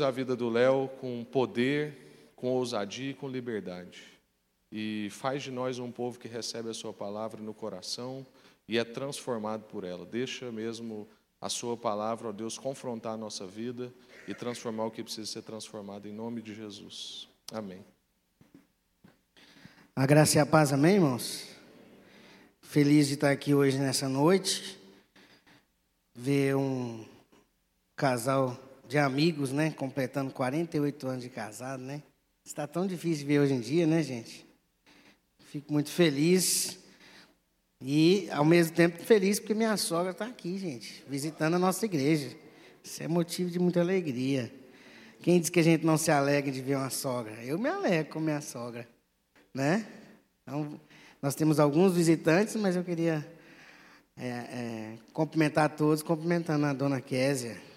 a 0.00 0.10
vida 0.10 0.34
do 0.36 0.48
Léo 0.48 0.88
com 1.00 1.24
poder, 1.24 2.32
com 2.36 2.48
ousadia 2.48 3.10
e 3.10 3.14
com 3.14 3.28
liberdade. 3.28 4.02
E 4.72 5.08
faz 5.10 5.42
de 5.42 5.50
nós 5.50 5.78
um 5.78 5.90
povo 5.90 6.18
que 6.18 6.28
recebe 6.28 6.70
a 6.70 6.74
sua 6.74 6.92
palavra 6.92 7.42
no 7.42 7.52
coração 7.52 8.24
e 8.68 8.78
é 8.78 8.84
transformado 8.84 9.64
por 9.64 9.84
ela. 9.84 10.06
Deixa 10.06 10.50
mesmo 10.52 11.08
a 11.40 11.48
sua 11.48 11.76
palavra, 11.76 12.28
ó 12.28 12.32
Deus, 12.32 12.58
confrontar 12.58 13.14
a 13.14 13.16
nossa 13.16 13.46
vida 13.46 13.92
e 14.28 14.34
transformar 14.34 14.84
o 14.84 14.90
que 14.90 15.02
precisa 15.02 15.30
ser 15.30 15.42
transformado 15.42 16.06
em 16.06 16.12
nome 16.12 16.40
de 16.40 16.54
Jesus. 16.54 17.28
Amém. 17.52 17.84
A 19.96 20.06
graça 20.06 20.38
e 20.38 20.40
a 20.40 20.46
paz, 20.46 20.72
amém, 20.72 20.96
irmãos? 20.96 21.48
Feliz 22.62 23.08
de 23.08 23.14
estar 23.14 23.30
aqui 23.30 23.54
hoje 23.54 23.78
nessa 23.78 24.08
noite. 24.08 24.78
Ver 26.14 26.54
um 26.54 27.04
casal 27.96 28.56
de 28.90 28.98
amigos, 28.98 29.52
né? 29.52 29.70
Completando 29.70 30.32
48 30.32 31.06
anos 31.06 31.22
de 31.22 31.28
casado, 31.30 31.80
né? 31.80 32.02
Está 32.44 32.66
tão 32.66 32.88
difícil 32.88 33.24
ver 33.24 33.38
hoje 33.38 33.54
em 33.54 33.60
dia, 33.60 33.86
né, 33.86 34.02
gente? 34.02 34.44
Fico 35.44 35.72
muito 35.72 35.90
feliz. 35.90 36.76
E, 37.80 38.28
ao 38.32 38.44
mesmo 38.44 38.74
tempo, 38.74 39.00
feliz 39.04 39.38
porque 39.38 39.54
minha 39.54 39.76
sogra 39.76 40.10
está 40.10 40.26
aqui, 40.26 40.58
gente, 40.58 41.04
visitando 41.08 41.54
a 41.54 41.58
nossa 41.58 41.84
igreja. 41.84 42.36
Isso 42.82 43.00
é 43.00 43.06
motivo 43.06 43.48
de 43.48 43.60
muita 43.60 43.78
alegria. 43.80 44.52
Quem 45.22 45.38
diz 45.38 45.50
que 45.50 45.60
a 45.60 45.62
gente 45.62 45.86
não 45.86 45.96
se 45.96 46.10
alegra 46.10 46.50
de 46.50 46.60
ver 46.60 46.74
uma 46.74 46.90
sogra? 46.90 47.34
Eu 47.44 47.60
me 47.60 47.68
alegro 47.68 48.12
com 48.12 48.18
minha 48.18 48.40
sogra, 48.40 48.88
né? 49.54 49.86
Então, 50.42 50.80
nós 51.22 51.36
temos 51.36 51.60
alguns 51.60 51.94
visitantes, 51.94 52.56
mas 52.56 52.74
eu 52.74 52.82
queria 52.82 53.24
é, 54.16 54.26
é, 54.26 54.98
cumprimentar 55.12 55.76
todos, 55.76 56.02
cumprimentando 56.02 56.66
a 56.66 56.72
dona 56.72 57.00
Késia, 57.00 57.69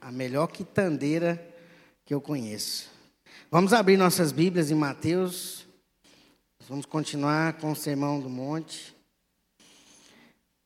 a 0.00 0.10
melhor 0.10 0.46
quitandeira 0.46 1.44
que 2.04 2.14
eu 2.14 2.20
conheço. 2.20 2.88
Vamos 3.50 3.72
abrir 3.72 3.96
nossas 3.96 4.32
Bíblias 4.32 4.70
em 4.70 4.74
Mateus. 4.74 5.66
Vamos 6.68 6.86
continuar 6.86 7.54
com 7.54 7.72
o 7.72 7.76
Sermão 7.76 8.20
do 8.20 8.28
Monte. 8.28 8.94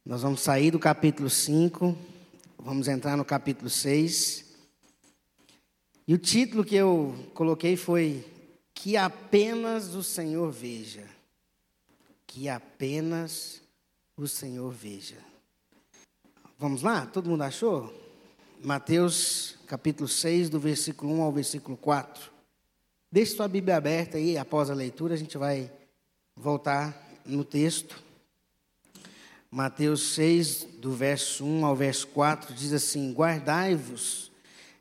Nós 0.04 0.22
vamos 0.22 0.40
sair 0.40 0.70
do 0.70 0.78
capítulo 0.78 1.30
5, 1.30 1.96
vamos 2.58 2.88
entrar 2.88 3.16
no 3.16 3.24
capítulo 3.24 3.70
6. 3.70 4.44
E 6.06 6.12
o 6.12 6.18
título 6.18 6.64
que 6.64 6.76
eu 6.76 7.14
coloquei 7.32 7.76
foi 7.76 8.24
Que 8.74 8.96
apenas 8.96 9.94
o 9.94 10.02
Senhor 10.02 10.50
veja 10.50 11.14
que 12.34 12.48
apenas 12.48 13.62
o 14.16 14.26
Senhor 14.26 14.68
veja. 14.72 15.18
Vamos 16.58 16.82
lá? 16.82 17.06
Todo 17.06 17.30
mundo 17.30 17.42
achou? 17.42 17.94
Mateus 18.64 19.56
capítulo 19.66 20.08
6, 20.08 20.48
do 20.48 20.58
versículo 20.58 21.12
1 21.12 21.20
ao 21.20 21.30
versículo 21.30 21.76
4. 21.76 22.32
Deixe 23.12 23.36
sua 23.36 23.46
Bíblia 23.46 23.76
aberta 23.76 24.16
aí, 24.16 24.38
após 24.38 24.70
a 24.70 24.74
leitura, 24.74 25.12
a 25.12 25.18
gente 25.18 25.36
vai 25.36 25.70
voltar 26.34 26.98
no 27.26 27.44
texto. 27.44 28.02
Mateus 29.50 30.14
6, 30.14 30.66
do 30.78 30.92
verso 30.92 31.44
1 31.44 31.66
ao 31.66 31.76
verso 31.76 32.06
4, 32.06 32.54
diz 32.54 32.72
assim: 32.72 33.12
Guardai-vos 33.12 34.32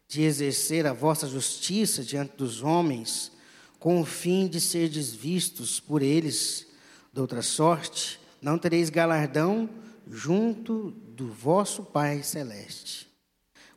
de 0.08 0.22
exercer 0.22 0.88
a 0.88 0.94
vossa 0.94 1.28
justiça 1.28 2.06
diante 2.06 2.38
dos 2.38 2.64
homens, 2.64 3.34
com 3.80 4.00
o 4.00 4.06
fim 4.06 4.48
de 4.48 4.62
serdes 4.62 5.14
vistos 5.14 5.82
por 5.82 6.02
eles 6.02 6.68
de 7.12 7.20
outra 7.20 7.42
sorte, 7.42 8.18
não 8.42 8.58
tereis 8.58 8.90
galardão 8.90 9.70
junto 10.10 10.92
do 10.92 11.28
vosso 11.28 11.84
Pai 11.84 12.24
celeste. 12.24 13.12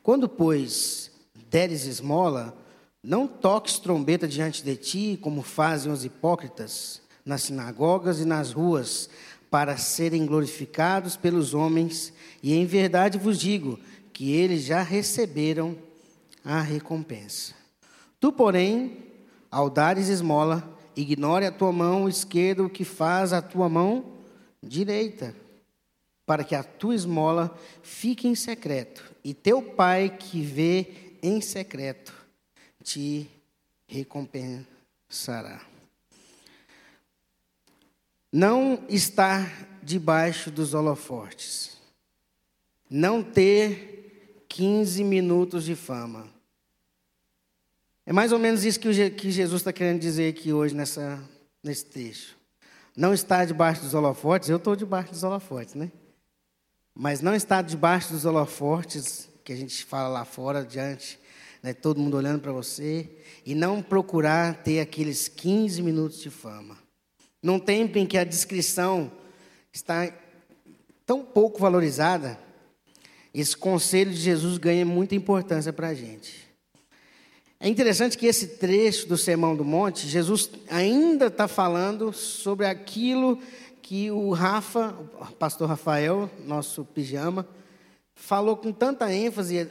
Quando, 0.06 0.28
pois, 0.28 1.10
deres 1.50 1.84
esmola, 1.84 2.56
não 3.02 3.26
toques 3.26 3.80
trombeta 3.80 4.28
diante 4.28 4.62
de 4.62 4.76
ti, 4.76 5.18
como 5.20 5.42
fazem 5.42 5.90
os 5.90 6.04
hipócritas 6.04 7.02
nas 7.24 7.42
sinagogas 7.42 8.20
e 8.20 8.24
nas 8.24 8.52
ruas, 8.52 9.10
para 9.50 9.76
serem 9.76 10.24
glorificados 10.24 11.16
pelos 11.16 11.54
homens, 11.54 12.12
e 12.40 12.54
em 12.54 12.64
verdade 12.64 13.18
vos 13.18 13.36
digo 13.36 13.80
que 14.12 14.30
eles 14.30 14.62
já 14.62 14.80
receberam 14.80 15.76
a 16.44 16.60
recompensa. 16.60 17.52
Tu, 18.20 18.30
porém, 18.30 18.98
ao 19.50 19.68
dares 19.68 20.08
esmola, 20.08 20.72
Ignore 20.94 21.46
a 21.46 21.50
tua 21.50 21.72
mão 21.72 22.08
esquerda 22.08 22.62
o 22.62 22.70
que 22.70 22.84
faz 22.84 23.32
a 23.32 23.42
tua 23.42 23.68
mão 23.68 24.04
direita, 24.62 25.34
para 26.24 26.44
que 26.44 26.54
a 26.54 26.62
tua 26.62 26.94
esmola 26.94 27.58
fique 27.82 28.28
em 28.28 28.36
secreto, 28.36 29.15
e 29.28 29.34
teu 29.34 29.60
pai 29.60 30.08
que 30.08 30.40
vê 30.40 31.16
em 31.20 31.40
secreto 31.40 32.14
te 32.84 33.28
recompensará. 33.88 35.60
Não 38.32 38.84
estar 38.88 39.80
debaixo 39.82 40.48
dos 40.48 40.74
holofortes, 40.74 41.76
não 42.88 43.20
ter 43.20 44.44
15 44.48 45.02
minutos 45.02 45.64
de 45.64 45.74
fama 45.74 46.32
é 48.06 48.12
mais 48.12 48.30
ou 48.30 48.38
menos 48.38 48.64
isso 48.64 48.78
que, 48.78 48.92
Jesus 48.92 49.60
está 49.60 49.72
querendo 49.72 49.98
dizer 49.98 50.32
aqui 50.32 50.52
hoje 50.52 50.72
nessa, 50.72 51.20
nesse 51.60 51.84
texto. 51.86 52.36
Não 52.96 53.12
está 53.12 53.44
debaixo 53.44 53.82
dos 53.82 53.92
holofotes, 53.92 54.48
eu 54.48 54.58
estou 54.58 54.76
debaixo 54.76 55.10
dos 55.10 55.24
holofotes, 55.24 55.74
né? 55.74 55.90
Mas 56.98 57.20
não 57.20 57.34
está 57.34 57.60
debaixo 57.60 58.14
dos 58.14 58.24
holofotes, 58.24 59.28
que 59.44 59.52
a 59.52 59.56
gente 59.56 59.84
fala 59.84 60.08
lá 60.08 60.24
fora, 60.24 60.64
diante, 60.64 61.20
né, 61.62 61.74
todo 61.74 62.00
mundo 62.00 62.16
olhando 62.16 62.40
para 62.40 62.52
você, 62.52 63.10
e 63.44 63.54
não 63.54 63.82
procurar 63.82 64.62
ter 64.62 64.80
aqueles 64.80 65.28
15 65.28 65.82
minutos 65.82 66.22
de 66.22 66.30
fama. 66.30 66.78
Num 67.42 67.58
tempo 67.58 67.98
em 67.98 68.06
que 68.06 68.16
a 68.16 68.24
descrição 68.24 69.12
está 69.70 70.10
tão 71.04 71.22
pouco 71.22 71.60
valorizada, 71.60 72.40
esse 73.34 73.54
conselho 73.54 74.10
de 74.10 74.16
Jesus 74.16 74.56
ganha 74.56 74.86
muita 74.86 75.14
importância 75.14 75.74
para 75.74 75.88
a 75.88 75.94
gente. 75.94 76.46
É 77.60 77.68
interessante 77.68 78.16
que 78.16 78.26
esse 78.26 78.46
trecho 78.56 79.06
do 79.06 79.18
Sermão 79.18 79.54
do 79.54 79.64
Monte, 79.64 80.08
Jesus 80.08 80.50
ainda 80.70 81.26
está 81.26 81.46
falando 81.46 82.10
sobre 82.10 82.66
aquilo 82.66 83.38
que 83.86 84.10
o 84.10 84.32
Rafa, 84.32 84.96
o 85.20 85.32
pastor 85.34 85.68
Rafael, 85.68 86.28
nosso 86.44 86.84
pijama, 86.84 87.46
falou 88.16 88.56
com 88.56 88.72
tanta 88.72 89.14
ênfase, 89.14 89.64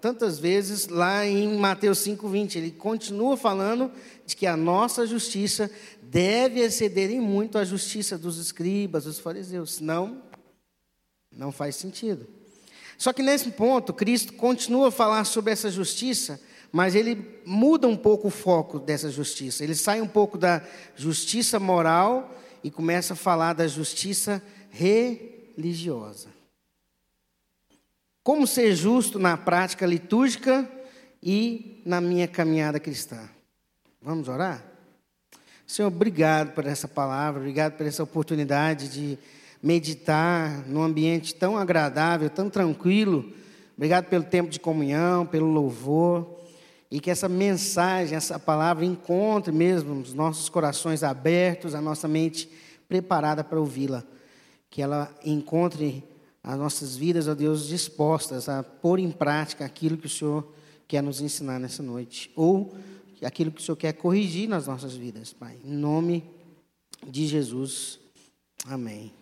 tantas 0.00 0.40
vezes, 0.40 0.88
lá 0.88 1.24
em 1.24 1.56
Mateus 1.56 2.00
5,20. 2.00 2.56
Ele 2.56 2.72
continua 2.72 3.36
falando 3.36 3.92
de 4.26 4.34
que 4.34 4.44
a 4.44 4.56
nossa 4.56 5.06
justiça 5.06 5.70
deve 6.02 6.58
exceder 6.58 7.12
em 7.12 7.20
muito 7.20 7.58
a 7.58 7.64
justiça 7.64 8.18
dos 8.18 8.38
escribas, 8.38 9.04
dos 9.04 9.20
fariseus. 9.20 9.74
Senão, 9.74 10.20
não 11.30 11.52
faz 11.52 11.76
sentido. 11.76 12.26
Só 12.98 13.12
que 13.12 13.22
nesse 13.22 13.52
ponto, 13.52 13.92
Cristo 13.92 14.32
continua 14.32 14.88
a 14.88 14.90
falar 14.90 15.22
sobre 15.22 15.52
essa 15.52 15.70
justiça 15.70 16.40
mas 16.72 16.94
ele 16.94 17.40
muda 17.44 17.88
um 17.88 17.96
pouco 17.96 18.28
o 18.28 18.30
foco 18.30 18.78
dessa 18.78 19.10
justiça. 19.10 19.64
Ele 19.64 19.74
sai 19.74 20.00
um 20.00 20.06
pouco 20.06 20.38
da 20.38 20.62
justiça 20.94 21.58
moral 21.58 22.32
e 22.62 22.70
começa 22.70 23.14
a 23.14 23.16
falar 23.16 23.52
da 23.52 23.66
justiça 23.66 24.42
religiosa. 24.70 26.28
Como 28.22 28.46
ser 28.46 28.74
justo 28.74 29.18
na 29.18 29.36
prática 29.36 29.86
litúrgica 29.86 30.70
e 31.22 31.82
na 31.84 32.00
minha 32.00 32.28
caminhada 32.28 32.78
cristã. 32.78 33.28
Vamos 34.02 34.28
orar? 34.28 34.64
Senhor, 35.66 35.88
obrigado 35.88 36.52
por 36.52 36.66
essa 36.66 36.88
palavra, 36.88 37.40
obrigado 37.40 37.76
por 37.76 37.86
essa 37.86 38.02
oportunidade 38.02 38.88
de 38.88 39.18
meditar 39.62 40.66
num 40.66 40.82
ambiente 40.82 41.34
tão 41.34 41.56
agradável, 41.56 42.28
tão 42.28 42.50
tranquilo. 42.50 43.32
Obrigado 43.76 44.06
pelo 44.06 44.24
tempo 44.24 44.50
de 44.50 44.58
comunhão, 44.58 45.24
pelo 45.24 45.46
louvor 45.46 46.40
e 46.90 46.98
que 46.98 47.10
essa 47.10 47.28
mensagem, 47.28 48.16
essa 48.16 48.38
palavra 48.38 48.84
encontre 48.84 49.52
mesmo 49.52 50.00
os 50.00 50.12
nossos 50.12 50.48
corações 50.48 51.04
abertos, 51.04 51.74
a 51.74 51.80
nossa 51.80 52.08
mente 52.08 52.50
preparada 52.88 53.44
para 53.44 53.60
ouvi-la. 53.60 54.02
Que 54.68 54.82
ela 54.82 55.14
encontre 55.24 56.02
as 56.42 56.58
nossas 56.58 56.96
vidas, 56.96 57.28
ó 57.28 57.34
Deus, 57.34 57.68
dispostas 57.68 58.48
a 58.48 58.62
pôr 58.62 58.98
em 58.98 59.10
prática 59.10 59.64
aquilo 59.64 59.96
que 59.96 60.06
o 60.06 60.10
Senhor 60.10 60.52
quer 60.88 61.02
nos 61.02 61.20
ensinar 61.20 61.60
nessa 61.60 61.82
noite. 61.82 62.32
Ou 62.34 62.74
aquilo 63.22 63.52
que 63.52 63.60
o 63.60 63.64
Senhor 63.64 63.76
quer 63.76 63.92
corrigir 63.92 64.48
nas 64.48 64.66
nossas 64.66 64.94
vidas, 64.94 65.32
Pai. 65.32 65.58
Em 65.64 65.72
nome 65.72 66.24
de 67.06 67.26
Jesus. 67.26 68.00
Amém. 68.66 69.12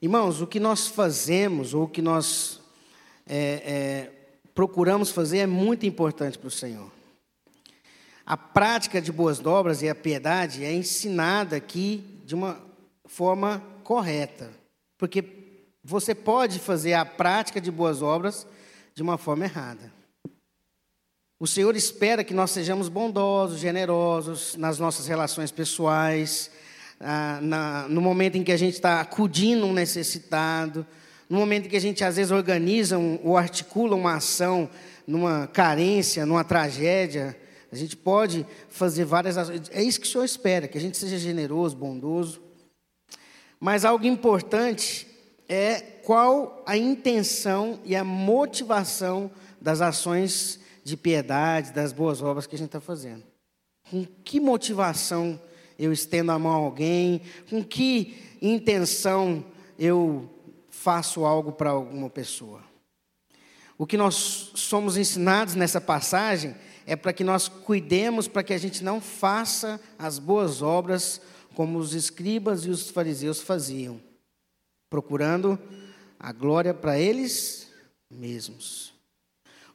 Irmãos, 0.00 0.40
o 0.40 0.46
que 0.46 0.58
nós 0.58 0.86
fazemos, 0.86 1.74
ou 1.74 1.84
o 1.84 1.88
que 1.88 2.00
nós. 2.00 2.60
É, 3.26 4.12
é, 4.14 4.19
procuramos 4.54 5.10
fazer 5.10 5.38
é 5.38 5.46
muito 5.46 5.86
importante 5.86 6.38
para 6.38 6.48
o 6.48 6.50
Senhor. 6.50 6.90
A 8.24 8.36
prática 8.36 9.00
de 9.00 9.10
boas 9.10 9.44
obras 9.44 9.82
e 9.82 9.88
a 9.88 9.94
piedade 9.94 10.64
é 10.64 10.72
ensinada 10.72 11.56
aqui 11.56 12.04
de 12.24 12.34
uma 12.34 12.60
forma 13.04 13.62
correta, 13.82 14.50
porque 14.96 15.24
você 15.82 16.14
pode 16.14 16.58
fazer 16.58 16.94
a 16.94 17.04
prática 17.04 17.60
de 17.60 17.70
boas 17.70 18.02
obras 18.02 18.46
de 18.94 19.02
uma 19.02 19.18
forma 19.18 19.44
errada. 19.44 19.92
O 21.40 21.46
Senhor 21.46 21.74
espera 21.74 22.22
que 22.22 22.34
nós 22.34 22.50
sejamos 22.50 22.88
bondosos, 22.88 23.58
generosos 23.58 24.56
nas 24.56 24.78
nossas 24.78 25.06
relações 25.06 25.50
pessoais, 25.50 26.50
ah, 27.00 27.40
na, 27.40 27.88
no 27.88 28.02
momento 28.02 28.36
em 28.36 28.44
que 28.44 28.52
a 28.52 28.58
gente 28.58 28.74
está 28.74 29.00
acudindo 29.00 29.64
um 29.64 29.72
necessitado, 29.72 30.86
no 31.30 31.38
momento 31.38 31.68
que 31.68 31.76
a 31.76 31.80
gente 31.80 32.02
às 32.02 32.16
vezes 32.16 32.32
organiza 32.32 32.98
um, 32.98 33.20
ou 33.22 33.36
articula 33.36 33.94
uma 33.94 34.16
ação 34.16 34.68
numa 35.06 35.46
carência, 35.46 36.26
numa 36.26 36.42
tragédia, 36.42 37.38
a 37.70 37.76
gente 37.76 37.96
pode 37.96 38.44
fazer 38.68 39.04
várias 39.04 39.38
ações. 39.38 39.62
É 39.70 39.80
isso 39.80 40.00
que 40.00 40.08
o 40.08 40.10
Senhor 40.10 40.24
espera, 40.24 40.66
que 40.66 40.76
a 40.76 40.80
gente 40.80 40.98
seja 40.98 41.16
generoso, 41.16 41.76
bondoso. 41.76 42.42
Mas 43.60 43.84
algo 43.84 44.04
importante 44.06 45.06
é 45.48 45.80
qual 45.80 46.64
a 46.66 46.76
intenção 46.76 47.78
e 47.84 47.94
a 47.94 48.02
motivação 48.02 49.30
das 49.60 49.80
ações 49.80 50.58
de 50.82 50.96
piedade, 50.96 51.72
das 51.72 51.92
boas 51.92 52.20
obras 52.22 52.44
que 52.48 52.56
a 52.56 52.58
gente 52.58 52.68
está 52.68 52.80
fazendo. 52.80 53.22
Com 53.88 54.04
que 54.24 54.40
motivação 54.40 55.40
eu 55.78 55.92
estendo 55.92 56.32
a 56.32 56.38
mão 56.40 56.52
a 56.52 56.56
alguém? 56.56 57.22
Com 57.48 57.62
que 57.62 58.16
intenção 58.42 59.44
eu 59.78 60.28
faço 60.70 61.24
algo 61.24 61.52
para 61.52 61.70
alguma 61.70 62.08
pessoa? 62.08 62.62
O 63.76 63.86
que 63.86 63.96
nós 63.96 64.52
somos 64.54 64.96
ensinados 64.96 65.54
nessa 65.54 65.80
passagem 65.80 66.54
é 66.86 66.96
para 66.96 67.12
que 67.12 67.24
nós 67.24 67.48
cuidemos 67.48 68.28
para 68.28 68.42
que 68.42 68.52
a 68.52 68.58
gente 68.58 68.82
não 68.84 69.00
faça 69.00 69.80
as 69.98 70.18
boas 70.18 70.60
obras 70.62 71.20
como 71.54 71.78
os 71.78 71.94
escribas 71.94 72.64
e 72.64 72.70
os 72.70 72.90
fariseus 72.90 73.40
faziam, 73.40 74.00
procurando 74.88 75.58
a 76.18 76.32
glória 76.32 76.74
para 76.74 76.98
eles 76.98 77.68
mesmos. 78.10 78.92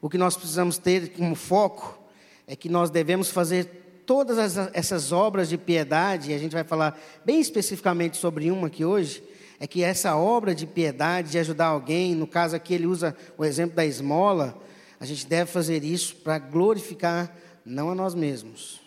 O 0.00 0.08
que 0.08 0.18
nós 0.18 0.36
precisamos 0.36 0.78
ter 0.78 1.12
como 1.12 1.34
foco 1.34 1.98
é 2.46 2.54
que 2.54 2.68
nós 2.68 2.90
devemos 2.90 3.30
fazer 3.30 4.04
todas 4.06 4.56
essas 4.72 5.10
obras 5.10 5.48
de 5.48 5.58
piedade, 5.58 6.30
e 6.30 6.34
a 6.34 6.38
gente 6.38 6.52
vai 6.52 6.62
falar 6.62 6.96
bem 7.24 7.40
especificamente 7.40 8.16
sobre 8.16 8.50
uma 8.52 8.68
aqui 8.68 8.84
hoje, 8.84 9.22
é 9.58 9.66
que 9.66 9.82
essa 9.82 10.16
obra 10.16 10.54
de 10.54 10.66
piedade, 10.66 11.30
de 11.30 11.38
ajudar 11.38 11.66
alguém, 11.66 12.14
no 12.14 12.26
caso 12.26 12.54
aqui 12.54 12.74
ele 12.74 12.86
usa 12.86 13.16
o 13.38 13.44
exemplo 13.44 13.76
da 13.76 13.84
esmola, 13.84 14.60
a 15.00 15.06
gente 15.06 15.26
deve 15.26 15.50
fazer 15.50 15.84
isso 15.84 16.16
para 16.16 16.38
glorificar 16.38 17.34
não 17.64 17.90
a 17.90 17.94
nós 17.94 18.14
mesmos, 18.14 18.80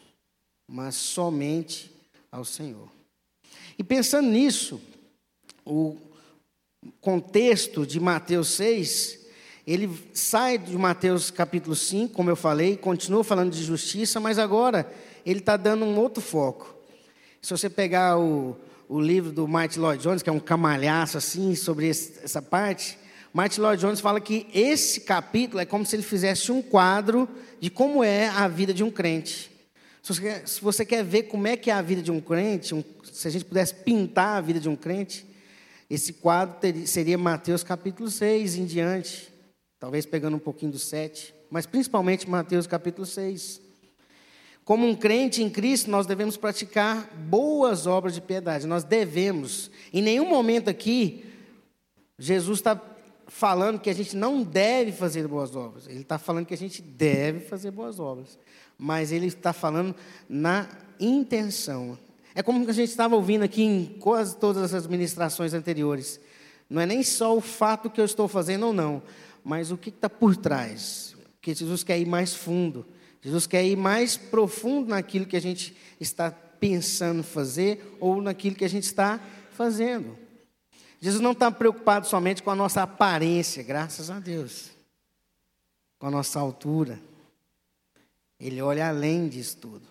mas 0.68 0.96
somente 0.96 1.92
ao 2.32 2.46
Senhor. 2.46 2.90
E 3.78 3.84
pensando 3.84 4.30
nisso, 4.30 4.82
o 5.66 5.98
contexto 7.02 7.86
de 7.86 8.00
Mateus 8.00 8.50
6, 8.50 9.20
ele 9.66 9.90
sai 10.14 10.58
de 10.58 10.78
Mateus 10.78 11.30
capítulo 11.30 11.76
5, 11.76 12.14
como 12.14 12.30
eu 12.30 12.36
falei, 12.36 12.78
continua 12.78 13.24
falando 13.24 13.52
de 13.52 13.64
justiça, 13.64 14.20
mas 14.20 14.40
agora 14.40 14.92
ele 15.26 15.40
está 15.40 15.58
dando 15.58 15.86
um 15.86 15.98
outro 15.98 16.22
foco. 16.22 16.76
Se 17.42 17.52
você 17.52 17.70
pegar 17.70 18.18
o, 18.18 18.58
o 18.90 19.00
livro 19.00 19.32
do 19.32 19.48
Martin 19.48 19.80
Lloyd 19.80 20.02
Jones, 20.02 20.24
que 20.24 20.30
é 20.32 20.34
um 20.34 20.40
camalhaço 20.40 21.16
assim 21.16 21.54
sobre 21.54 21.88
esse, 21.88 22.22
essa 22.24 22.42
parte, 22.42 22.98
Martin 23.32 23.62
Lloyd 23.62 23.80
Jones 23.80 24.00
fala 24.00 24.20
que 24.20 24.48
esse 24.52 25.02
capítulo 25.02 25.62
é 25.62 25.66
como 25.66 25.86
se 25.86 25.96
ele 25.96 26.02
fizesse 26.02 26.52
um 26.52 26.60
quadro 26.60 27.30
de 27.62 27.70
como 27.70 28.04
é 28.04 28.28
a 28.28 28.48
vida 28.48 28.74
de 28.74 28.84
um 28.84 28.90
crente. 28.90 29.52
Se 30.02 30.12
você 30.16 30.22
quer, 30.22 30.48
se 30.48 30.62
você 30.62 30.86
quer 30.86 31.04
ver 31.04 31.24
como 31.24 31.46
é 31.46 31.56
que 31.56 31.70
é 31.70 31.74
a 31.74 31.84
vida 31.84 32.02
de 32.02 32.12
um 32.12 32.20
crente, 32.20 32.74
um, 32.74 32.84
se 33.04 33.28
a 33.28 33.32
gente 33.32 33.46
pudesse 33.46 33.76
pintar 33.76 34.38
a 34.38 34.42
vida 34.42 34.60
de 34.60 34.68
um 34.68 34.76
crente, 34.76 35.24
esse 35.88 36.14
quadro 36.14 36.58
seria 36.88 37.18
Mateus 37.18 37.64
capítulo 37.64 38.10
6 38.10 38.56
em 38.56 38.66
diante, 38.66 39.32
talvez 39.80 40.08
pegando 40.08 40.38
um 40.38 40.40
pouquinho 40.40 40.72
do 40.72 40.80
7, 40.80 41.36
mas 41.52 41.68
principalmente 41.68 42.28
Mateus 42.28 42.66
capítulo 42.66 43.06
6. 43.06 43.69
Como 44.70 44.86
um 44.86 44.96
crente 44.96 45.42
em 45.42 45.50
Cristo, 45.50 45.90
nós 45.90 46.06
devemos 46.06 46.38
praticar 46.38 47.10
boas 47.28 47.88
obras 47.88 48.14
de 48.14 48.22
piedade. 48.22 48.68
Nós 48.68 48.84
devemos. 48.84 49.72
Em 49.92 50.00
nenhum 50.00 50.30
momento 50.30 50.70
aqui, 50.70 51.26
Jesus 52.20 52.60
está 52.60 52.80
falando 53.26 53.80
que 53.80 53.90
a 53.90 53.96
gente 53.96 54.16
não 54.16 54.44
deve 54.44 54.92
fazer 54.92 55.28
boas 55.28 55.56
obras. 55.56 55.88
Ele 55.88 56.02
está 56.02 56.20
falando 56.20 56.46
que 56.46 56.54
a 56.54 56.58
gente 56.58 56.84
deve 56.84 57.40
fazer 57.40 57.72
boas 57.72 58.00
obras. 58.00 58.38
Mas 58.78 59.12
ele 59.12 59.26
está 59.26 59.54
falando 59.54 59.96
na 60.30 60.70
intenção. 61.00 61.98
É 62.36 62.44
como 62.44 62.70
a 62.70 62.72
gente 62.72 62.92
estava 62.92 63.16
ouvindo 63.16 63.42
aqui 63.42 63.64
em 63.64 63.86
quase 64.00 64.38
todas 64.38 64.72
as 64.72 64.86
ministrações 64.86 65.56
anteriores. 65.56 66.22
Não 66.70 66.80
é 66.80 66.86
nem 66.86 67.02
só 67.02 67.36
o 67.36 67.42
fato 67.42 67.90
que 67.90 68.00
eu 68.00 68.06
estou 68.06 68.28
fazendo 68.28 68.68
ou 68.68 68.74
não, 68.74 69.02
mas 69.44 69.72
o 69.72 69.78
que 69.78 69.90
está 69.90 70.08
por 70.08 70.38
trás. 70.38 71.16
Porque 71.40 71.56
Jesus 71.56 71.84
quer 71.84 71.98
ir 71.98 72.06
mais 72.06 72.36
fundo. 72.36 72.86
Jesus 73.22 73.46
quer 73.46 73.66
ir 73.66 73.76
mais 73.76 74.16
profundo 74.16 74.90
naquilo 74.90 75.26
que 75.26 75.36
a 75.36 75.42
gente 75.42 75.76
está 76.00 76.32
pensando 76.32 77.24
fazer 77.24 77.98
ou 78.00 78.22
naquilo 78.22 78.56
que 78.56 78.66
a 78.66 78.70
gente 78.70 78.84
está 78.84 79.20
fazendo. 79.52 80.18
Jesus 81.02 81.22
não 81.22 81.32
está 81.32 81.52
preocupado 81.52 82.08
somente 82.08 82.44
com 82.44 82.52
a 82.52 82.56
nossa 82.56 82.84
aparência, 82.84 83.64
graças 83.64 84.10
a 84.10 84.20
Deus, 84.20 84.72
com 85.98 86.08
a 86.08 86.12
nossa 86.12 86.40
altura. 86.40 87.00
Ele 88.40 88.62
olha 88.62 88.88
além 88.88 89.28
disso 89.28 89.58
tudo. 89.58 89.88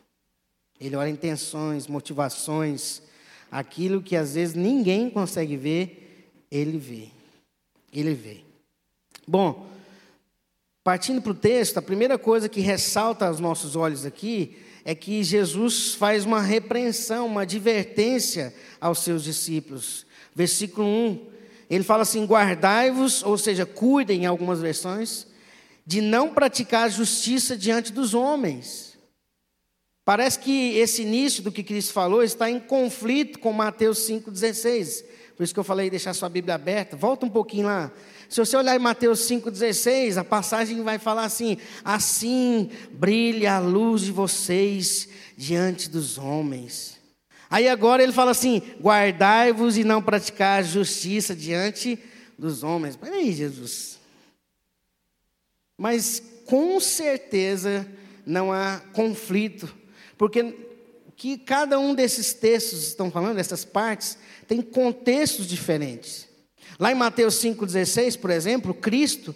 Ele 0.81 0.97
olha 0.97 1.09
intenções, 1.09 1.87
motivações, 1.87 3.03
aquilo 3.51 4.03
que 4.03 4.17
às 4.17 4.35
vezes 4.35 4.55
ninguém 4.55 5.11
consegue 5.11 5.57
ver, 5.57 6.31
ele 6.51 6.79
vê. 6.79 7.09
Ele 7.93 8.15
vê. 8.15 8.43
Bom, 9.27 9.69
Partindo 10.89 11.21
para 11.21 11.33
o 11.33 11.35
texto, 11.35 11.77
a 11.77 11.83
primeira 11.83 12.17
coisa 12.17 12.49
que 12.49 12.63
ressalta 12.63 13.27
aos 13.27 13.39
nossos 13.39 13.77
olhos 13.77 14.07
aqui 14.07 14.57
é 14.87 14.95
que 14.95 15.23
Jesus 15.23 15.93
faz 15.93 16.25
uma 16.25 16.41
repreensão, 16.41 17.27
uma 17.27 17.43
advertência 17.43 18.55
aos 18.81 19.01
seus 19.01 19.23
discípulos. 19.23 20.07
Versículo 20.35 20.89
1, 20.89 21.27
ele 21.69 21.85
fala 21.85 22.05
assim: 22.05 22.25
guardai-vos, 22.25 23.23
ou 23.23 23.37
seja, 23.37 23.67
cuidem 23.67 24.23
em 24.23 24.25
algumas 24.25 24.63
versões, 24.63 25.27
de 25.85 26.01
não 26.01 26.33
praticar 26.33 26.91
justiça 26.91 27.55
diante 27.55 27.93
dos 27.93 28.15
homens. 28.15 28.97
Parece 30.07 30.39
que 30.39 30.79
esse 30.79 31.03
início 31.03 31.43
do 31.43 31.53
que 31.53 31.63
Cristo 31.63 31.93
falou 31.93 32.23
está 32.23 32.51
em 32.51 32.59
conflito 32.59 33.41
com 33.41 33.53
Mateus 33.53 33.99
5,16. 34.09 35.05
Por 35.39 35.45
isso 35.45 35.55
que 35.55 35.61
eu 35.61 35.65
falei 35.65 35.89
deixar 35.89 36.13
sua 36.15 36.29
Bíblia 36.29 36.57
aberta. 36.57 36.97
Volta 36.97 37.25
um 37.25 37.31
pouquinho 37.31 37.69
lá. 37.69 37.93
Se 38.29 38.41
você 38.41 38.57
olhar 38.57 38.75
em 38.75 38.81
Mateus 38.81 39.21
5,16, 39.21 40.17
a 40.17 40.25
passagem 40.25 40.83
vai 40.83 40.99
falar 40.99 41.23
assim: 41.23 41.59
Assim 41.85 42.69
brilha 42.91 43.55
a 43.55 43.59
luz 43.61 44.03
de 44.03 44.11
vocês 44.11 45.09
diante 45.37 45.89
dos 45.89 46.19
homens. 46.19 46.99
Aí 47.49 47.69
agora 47.69 48.03
ele 48.03 48.13
fala 48.13 48.33
assim: 48.33 48.61
Guardai-vos 48.81 49.79
e 49.79 49.85
não 49.85 50.03
praticar 50.03 50.65
justiça 50.65 51.37
diante 51.37 51.97
dos 52.37 52.65
homens. 52.65 52.97
Peraí, 52.97 53.33
Jesus. 53.33 54.01
Mas 55.79 56.21
com 56.47 56.81
certeza 56.81 57.87
não 58.27 58.53
há 58.53 58.83
conflito, 58.93 59.73
porque 60.17 60.68
que 61.19 61.37
cada 61.37 61.81
um 61.81 61.97
desses 61.97 62.33
textos 62.33 62.87
estão 62.87 63.11
falando, 63.11 63.39
essas 63.39 63.65
partes, 63.65 64.17
tem 64.47 64.63
contextos 64.63 65.49
diferentes. 65.49 66.29
Lá 66.79 66.93
em 66.93 66.95
Mateus 66.95 67.35
5,16, 67.43 68.17
por 68.21 68.31
exemplo, 68.31 68.73
Cristo 68.73 69.35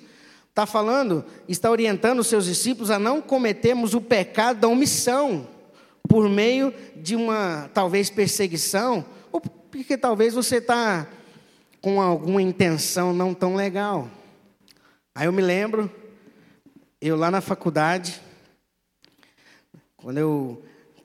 está 0.48 0.64
falando, 0.64 1.24
está 1.48 1.68
orientando 1.68 2.20
os 2.20 2.28
seus 2.28 2.44
discípulos 2.44 2.88
a 2.88 3.00
não 3.00 3.20
cometermos 3.20 3.94
o 3.94 4.00
pecado 4.00 4.60
da 4.60 4.68
omissão, 4.68 5.48
por 6.08 6.28
meio 6.28 6.72
de 6.94 7.16
uma, 7.16 7.68
talvez, 7.74 8.08
perseguição, 8.08 9.04
ou 9.32 9.40
porque 9.40 9.98
talvez 9.98 10.34
você 10.34 10.58
está 10.58 11.08
com 11.80 12.00
alguma 12.00 12.40
intenção 12.40 13.12
não 13.12 13.34
tão 13.34 13.56
legal. 13.56 14.08
Aí 15.12 15.26
eu 15.26 15.32
me 15.32 15.42
lembro, 15.42 15.90
eu 17.00 17.16
lá 17.16 17.28
na 17.28 17.40
faculdade, 17.40 18.20
quando 19.96 20.18
eu 20.18 20.62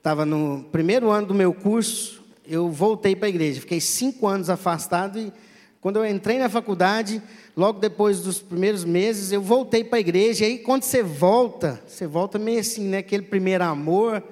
estava 0.07 0.25
no 0.25 0.63
primeiro 0.71 1.11
ano 1.11 1.27
do 1.27 1.33
meu 1.33 1.53
curso, 1.53 2.23
eu 2.47 2.71
voltei 2.71 3.13
para 3.13 3.25
a 3.25 3.29
igreja. 3.29 3.59
Fiquei 3.59 3.81
cinco 3.81 4.25
anos 4.25 4.49
afastado 4.49 5.19
e 5.19 5.33
quando 5.81 5.97
eu 5.97 6.05
entrei 6.05 6.39
na 6.39 6.47
faculdade, 6.47 7.21
logo 7.57 7.81
depois 7.81 8.21
dos 8.21 8.41
primeiros 8.41 8.85
meses, 8.85 9.33
eu 9.33 9.41
voltei 9.41 9.83
para 9.83 9.97
a 9.97 9.99
igreja. 9.99 10.45
E 10.45 10.47
aí, 10.47 10.59
quando 10.59 10.83
você 10.83 11.03
volta, 11.03 11.83
você 11.85 12.07
volta 12.07 12.39
meio 12.39 12.61
assim, 12.61 12.87
né? 12.87 12.99
Aquele 12.99 13.23
primeiro 13.23 13.65
amor. 13.65 14.23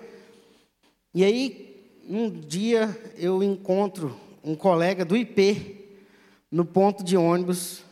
E 1.13 1.25
aí, 1.25 1.99
um 2.07 2.29
dia, 2.29 2.97
eu 3.17 3.43
encontro 3.43 4.15
um 4.45 4.55
colega 4.55 5.03
do 5.03 5.17
IP 5.17 5.89
no 6.49 6.63
ponto 6.63 7.03
de 7.03 7.17
ônibus, 7.17 7.83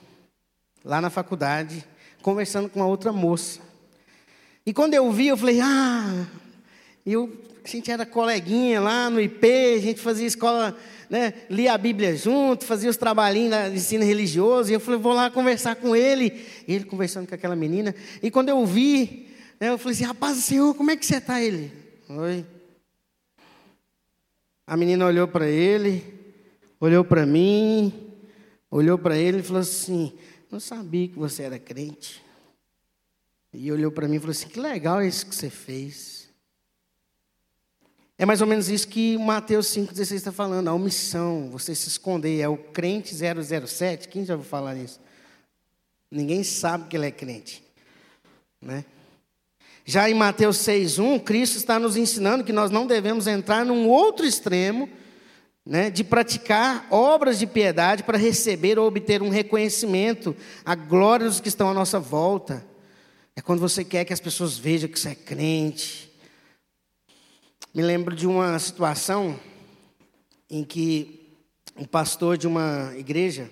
lá 0.86 1.02
na 1.02 1.10
faculdade, 1.10 1.84
conversando 2.22 2.70
com 2.70 2.80
uma 2.80 2.88
outra 2.88 3.12
moça. 3.12 3.60
E 4.66 4.72
quando 4.72 4.94
eu 4.94 5.12
vi, 5.12 5.28
eu 5.28 5.36
falei, 5.36 5.60
ah, 5.60 6.26
eu, 7.06 7.30
a 7.64 7.68
gente 7.68 7.90
era 7.90 8.06
coleguinha 8.06 8.82
lá 8.82 9.10
no 9.10 9.22
IP, 9.22 9.76
a 9.76 9.80
gente 9.80 10.02
fazia 10.02 10.28
escola 10.28 10.78
né, 11.10 11.34
lia 11.50 11.74
a 11.74 11.78
Bíblia 11.78 12.16
junto, 12.16 12.66
fazia 12.66 12.90
os 12.90 12.98
trabalhinhos 12.98 13.56
de 13.72 13.78
ensino 13.78 14.04
religioso, 14.04 14.72
e 14.72 14.74
eu 14.74 14.80
falei, 14.80 15.00
vou 15.00 15.14
lá 15.14 15.30
conversar 15.30 15.76
com 15.76 15.96
ele. 15.96 16.44
E 16.68 16.74
ele 16.74 16.86
conversando 16.86 17.28
com 17.28 17.36
aquela 17.36 17.56
menina. 17.56 17.94
E 18.22 18.32
quando 18.32 18.50
eu 18.50 18.66
vi, 18.66 19.30
Eu 19.60 19.78
falei 19.78 19.96
assim, 19.96 20.06
rapaz, 20.06 20.38
Senhor, 20.40 20.74
como 20.74 20.92
é 20.92 20.98
que 20.98 21.06
você 21.06 21.18
está? 21.18 21.42
Ele, 21.42 21.72
oi. 22.10 22.46
A 24.66 24.76
menina 24.76 25.06
olhou 25.06 25.28
para 25.28 25.48
ele, 25.48 26.04
olhou 26.80 27.04
para 27.04 27.26
mim, 27.26 27.94
olhou 28.72 28.98
para 28.98 29.16
ele 29.18 29.40
e 29.40 29.44
falou 29.44 29.62
assim: 29.62 30.14
Não 30.50 30.60
sabia 30.60 31.08
que 31.08 31.20
você 31.20 31.44
era 31.44 31.60
crente. 31.60 32.24
E 33.54 33.72
olhou 33.72 33.92
para 33.92 34.08
mim 34.08 34.16
e 34.16 34.20
falou 34.20 34.32
assim: 34.32 34.48
Que 34.48 34.60
legal 34.60 35.02
isso 35.02 35.26
que 35.26 35.36
você 35.36 35.50
fez. 35.50 36.23
É 38.24 38.26
mais 38.26 38.40
ou 38.40 38.48
menos 38.48 38.70
isso 38.70 38.88
que 38.88 39.18
Mateus 39.18 39.68
5,16 39.76 40.14
está 40.14 40.32
falando, 40.32 40.70
a 40.70 40.74
omissão, 40.74 41.50
você 41.52 41.76
se 41.76 41.90
esconder, 41.90 42.40
é 42.40 42.48
o 42.48 42.56
crente 42.56 43.14
007. 43.14 44.08
Quem 44.08 44.24
já 44.24 44.36
ouviu 44.36 44.50
falar 44.50 44.76
nisso? 44.76 45.02
Ninguém 46.10 46.42
sabe 46.42 46.88
que 46.88 46.96
ele 46.96 47.08
é 47.08 47.12
crente. 47.12 47.62
Né? 48.62 48.86
Já 49.84 50.10
em 50.10 50.14
Mateus 50.14 50.56
6,1, 50.60 51.22
Cristo 51.22 51.58
está 51.58 51.78
nos 51.78 51.98
ensinando 51.98 52.46
que 52.46 52.54
nós 52.54 52.72
não 52.72 52.88
devemos 52.88 53.28
entrar 53.28 53.66
num 53.66 53.90
outro 53.90 54.26
extremo 54.26 54.88
né, 55.66 55.90
de 55.90 56.02
praticar 56.02 56.88
obras 56.90 57.38
de 57.38 57.46
piedade 57.46 58.04
para 58.04 58.18
receber 58.18 58.80
ou 58.80 58.88
obter 58.88 59.22
um 59.22 59.28
reconhecimento, 59.28 60.34
a 60.64 60.76
glória 60.76 61.28
dos 61.28 61.42
que 61.42 61.50
estão 61.50 61.70
à 61.70 61.74
nossa 61.74 62.00
volta. 62.00 62.66
É 63.36 63.42
quando 63.42 63.60
você 63.60 63.84
quer 63.84 64.06
que 64.06 64.14
as 64.14 64.22
pessoas 64.22 64.58
vejam 64.58 64.88
que 64.88 64.98
você 64.98 65.10
é 65.10 65.16
crente. 65.16 66.13
Me 67.76 67.82
lembro 67.82 68.16
de 68.16 68.28
uma 68.28 68.60
situação 68.60 69.40
em 70.48 70.64
que 70.64 71.28
um 71.76 71.86
pastor 71.86 72.38
de 72.38 72.46
uma 72.46 72.94
igreja 72.96 73.50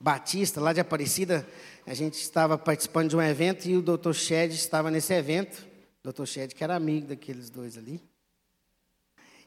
batista, 0.00 0.60
lá 0.60 0.72
de 0.72 0.80
Aparecida, 0.80 1.46
a 1.86 1.94
gente 1.94 2.14
estava 2.14 2.58
participando 2.58 3.10
de 3.10 3.16
um 3.16 3.22
evento 3.22 3.68
e 3.68 3.76
o 3.76 3.80
Dr. 3.80 4.14
Shed 4.14 4.52
estava 4.52 4.90
nesse 4.90 5.14
evento. 5.14 5.64
O 6.02 6.10
Dr. 6.10 6.26
Shed, 6.26 6.56
que 6.56 6.64
era 6.64 6.74
amigo 6.74 7.06
daqueles 7.06 7.48
dois 7.50 7.78
ali. 7.78 8.00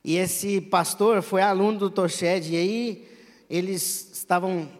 E 0.01 0.15
esse 0.15 0.61
pastor 0.61 1.21
foi 1.21 1.41
aluno 1.41 1.77
do 1.77 1.89
Dr. 1.89 2.07
Shed, 2.07 2.53
e 2.53 2.55
aí 2.55 3.07
eles 3.49 4.11
estavam. 4.13 4.71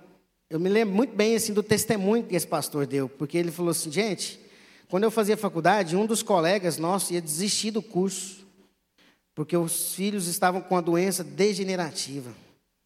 Eu 0.50 0.62
me 0.62 0.70
lembro 0.70 0.96
muito 0.96 1.14
bem 1.14 1.36
assim, 1.36 1.52
do 1.52 1.62
testemunho 1.62 2.24
que 2.24 2.38
esse 2.38 2.48
pastor 2.48 2.88
deu, 2.88 3.10
porque 3.10 3.38
ele 3.38 3.52
falou 3.52 3.72
assim: 3.72 3.92
gente, 3.92 4.40
quando 4.88 5.04
eu 5.04 5.12
fazia 5.12 5.36
faculdade, 5.36 5.94
um 5.94 6.06
dos 6.06 6.24
colegas 6.24 6.78
nossos 6.78 7.12
ia 7.12 7.22
desistir 7.22 7.72
do 7.72 7.82
curso, 7.82 8.45
porque 9.36 9.56
os 9.56 9.94
filhos 9.94 10.28
estavam 10.28 10.62
com 10.62 10.78
a 10.78 10.82
doença 10.82 11.24
degenerativa. 11.24 12.32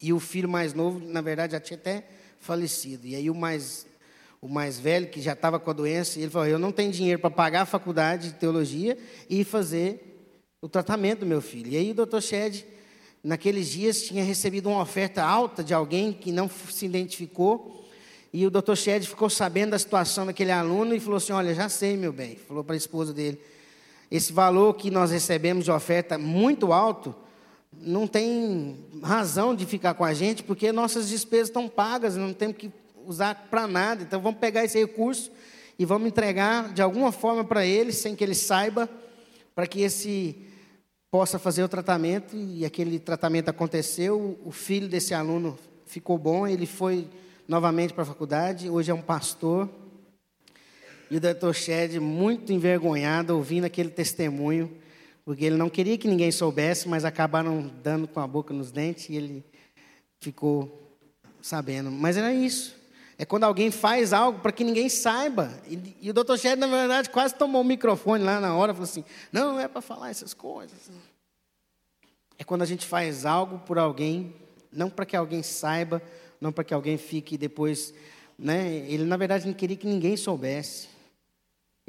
E 0.02 0.12
o 0.12 0.18
filho 0.18 0.48
mais 0.48 0.74
novo, 0.74 0.98
na 0.98 1.20
verdade, 1.20 1.52
já 1.52 1.60
tinha 1.60 1.78
até 1.78 2.04
falecido. 2.40 3.06
E 3.06 3.14
aí 3.14 3.30
o 3.30 3.34
mais 3.34 3.86
o 4.42 4.48
mais 4.48 4.80
velho, 4.80 5.08
que 5.08 5.20
já 5.20 5.34
estava 5.34 5.60
com 5.60 5.70
a 5.70 5.74
doença, 5.74 6.18
ele 6.18 6.30
falou: 6.30 6.48
Eu 6.48 6.58
não 6.58 6.72
tenho 6.72 6.90
dinheiro 6.90 7.20
para 7.20 7.30
pagar 7.30 7.62
a 7.62 7.66
faculdade 7.66 8.28
de 8.28 8.34
teologia 8.34 8.96
e 9.28 9.44
fazer 9.44 10.26
o 10.62 10.68
tratamento 10.68 11.20
do 11.20 11.26
meu 11.26 11.42
filho. 11.42 11.70
E 11.70 11.76
aí 11.76 11.90
o 11.90 11.94
doutor 11.94 12.22
Shed, 12.22 12.64
naqueles 13.22 13.68
dias, 13.68 14.02
tinha 14.02 14.24
recebido 14.24 14.70
uma 14.70 14.80
oferta 14.80 15.22
alta 15.22 15.62
de 15.62 15.74
alguém 15.74 16.12
que 16.12 16.32
não 16.32 16.48
se 16.48 16.86
identificou. 16.86 17.86
E 18.32 18.46
o 18.46 18.50
doutor 18.50 18.76
Shed 18.76 19.06
ficou 19.06 19.28
sabendo 19.28 19.72
da 19.72 19.78
situação 19.78 20.24
daquele 20.24 20.52
aluno 20.52 20.94
e 20.94 21.00
falou 21.00 21.18
assim: 21.18 21.32
Olha, 21.32 21.54
já 21.54 21.68
sei, 21.68 21.98
meu 21.98 22.12
bem. 22.12 22.36
Falou 22.36 22.64
para 22.64 22.74
a 22.74 22.78
esposa 22.78 23.12
dele: 23.12 23.38
Esse 24.10 24.32
valor 24.32 24.74
que 24.74 24.90
nós 24.90 25.10
recebemos 25.10 25.64
de 25.64 25.70
oferta 25.70 26.18
muito 26.18 26.72
alto, 26.72 27.14
não 27.72 28.06
tem 28.06 28.76
razão 29.02 29.54
de 29.54 29.64
ficar 29.64 29.94
com 29.94 30.04
a 30.04 30.12
gente, 30.12 30.42
porque 30.42 30.72
nossas 30.72 31.08
despesas 31.08 31.48
estão 31.48 31.68
pagas, 31.68 32.16
não 32.16 32.32
temos 32.32 32.56
que 32.56 32.72
usar 33.06 33.46
para 33.50 33.66
nada. 33.66 34.02
Então 34.02 34.20
vamos 34.20 34.40
pegar 34.40 34.64
esse 34.64 34.78
recurso 34.78 35.30
e 35.78 35.84
vamos 35.84 36.08
entregar 36.08 36.72
de 36.72 36.82
alguma 36.82 37.12
forma 37.12 37.44
para 37.44 37.64
ele, 37.64 37.92
sem 37.92 38.16
que 38.16 38.24
ele 38.24 38.34
saiba, 38.34 38.88
para 39.54 39.66
que 39.66 39.82
esse 39.82 40.36
possa 41.10 41.38
fazer 41.38 41.62
o 41.62 41.68
tratamento. 41.68 42.36
E 42.36 42.64
aquele 42.64 42.98
tratamento 42.98 43.48
aconteceu. 43.48 44.38
O 44.44 44.50
filho 44.50 44.88
desse 44.88 45.14
aluno 45.14 45.58
ficou 45.86 46.18
bom, 46.18 46.46
ele 46.46 46.66
foi 46.66 47.08
novamente 47.46 47.92
para 47.92 48.02
a 48.02 48.06
faculdade. 48.06 48.68
Hoje 48.68 48.90
é 48.90 48.94
um 48.94 49.02
pastor. 49.02 49.68
E 51.10 51.16
o 51.16 51.20
doutor 51.20 51.54
Shed, 51.54 51.98
muito 51.98 52.52
envergonhado, 52.52 53.34
ouvindo 53.34 53.64
aquele 53.64 53.90
testemunho, 53.90 54.70
porque 55.24 55.44
ele 55.44 55.56
não 55.56 55.68
queria 55.68 55.98
que 55.98 56.06
ninguém 56.06 56.30
soubesse, 56.30 56.88
mas 56.88 57.04
acabaram 57.04 57.68
dando 57.82 58.06
com 58.06 58.20
a 58.20 58.26
boca 58.26 58.54
nos 58.54 58.70
dentes 58.70 59.08
e 59.08 59.16
ele 59.16 59.44
ficou 60.20 60.96
sabendo. 61.42 61.90
Mas 61.90 62.16
era 62.16 62.32
isso. 62.32 62.76
É 63.18 63.24
quando 63.24 63.44
alguém 63.44 63.70
faz 63.70 64.12
algo 64.12 64.38
para 64.38 64.52
que 64.52 64.62
ninguém 64.62 64.88
saiba. 64.88 65.52
E, 65.68 65.96
e 66.00 66.10
o 66.10 66.14
doutor 66.14 66.38
Shed, 66.38 66.58
na 66.58 66.66
verdade, 66.66 67.10
quase 67.10 67.34
tomou 67.34 67.60
o 67.60 67.64
microfone 67.64 68.22
lá 68.22 68.40
na 68.40 68.54
hora, 68.54 68.72
falou 68.72 68.88
assim: 68.88 69.04
não, 69.32 69.54
não 69.54 69.60
é 69.60 69.66
para 69.66 69.80
falar 69.80 70.10
essas 70.10 70.32
coisas. 70.32 70.90
É 72.38 72.44
quando 72.44 72.62
a 72.62 72.66
gente 72.66 72.86
faz 72.86 73.26
algo 73.26 73.58
por 73.58 73.78
alguém, 73.78 74.34
não 74.72 74.88
para 74.88 75.04
que 75.04 75.16
alguém 75.16 75.42
saiba, 75.42 76.00
não 76.40 76.52
para 76.52 76.64
que 76.64 76.72
alguém 76.72 76.96
fique 76.96 77.36
depois. 77.36 77.92
Né? 78.38 78.86
Ele, 78.88 79.04
na 79.04 79.16
verdade, 79.16 79.46
não 79.46 79.54
queria 79.54 79.76
que 79.76 79.86
ninguém 79.86 80.16
soubesse. 80.16 80.99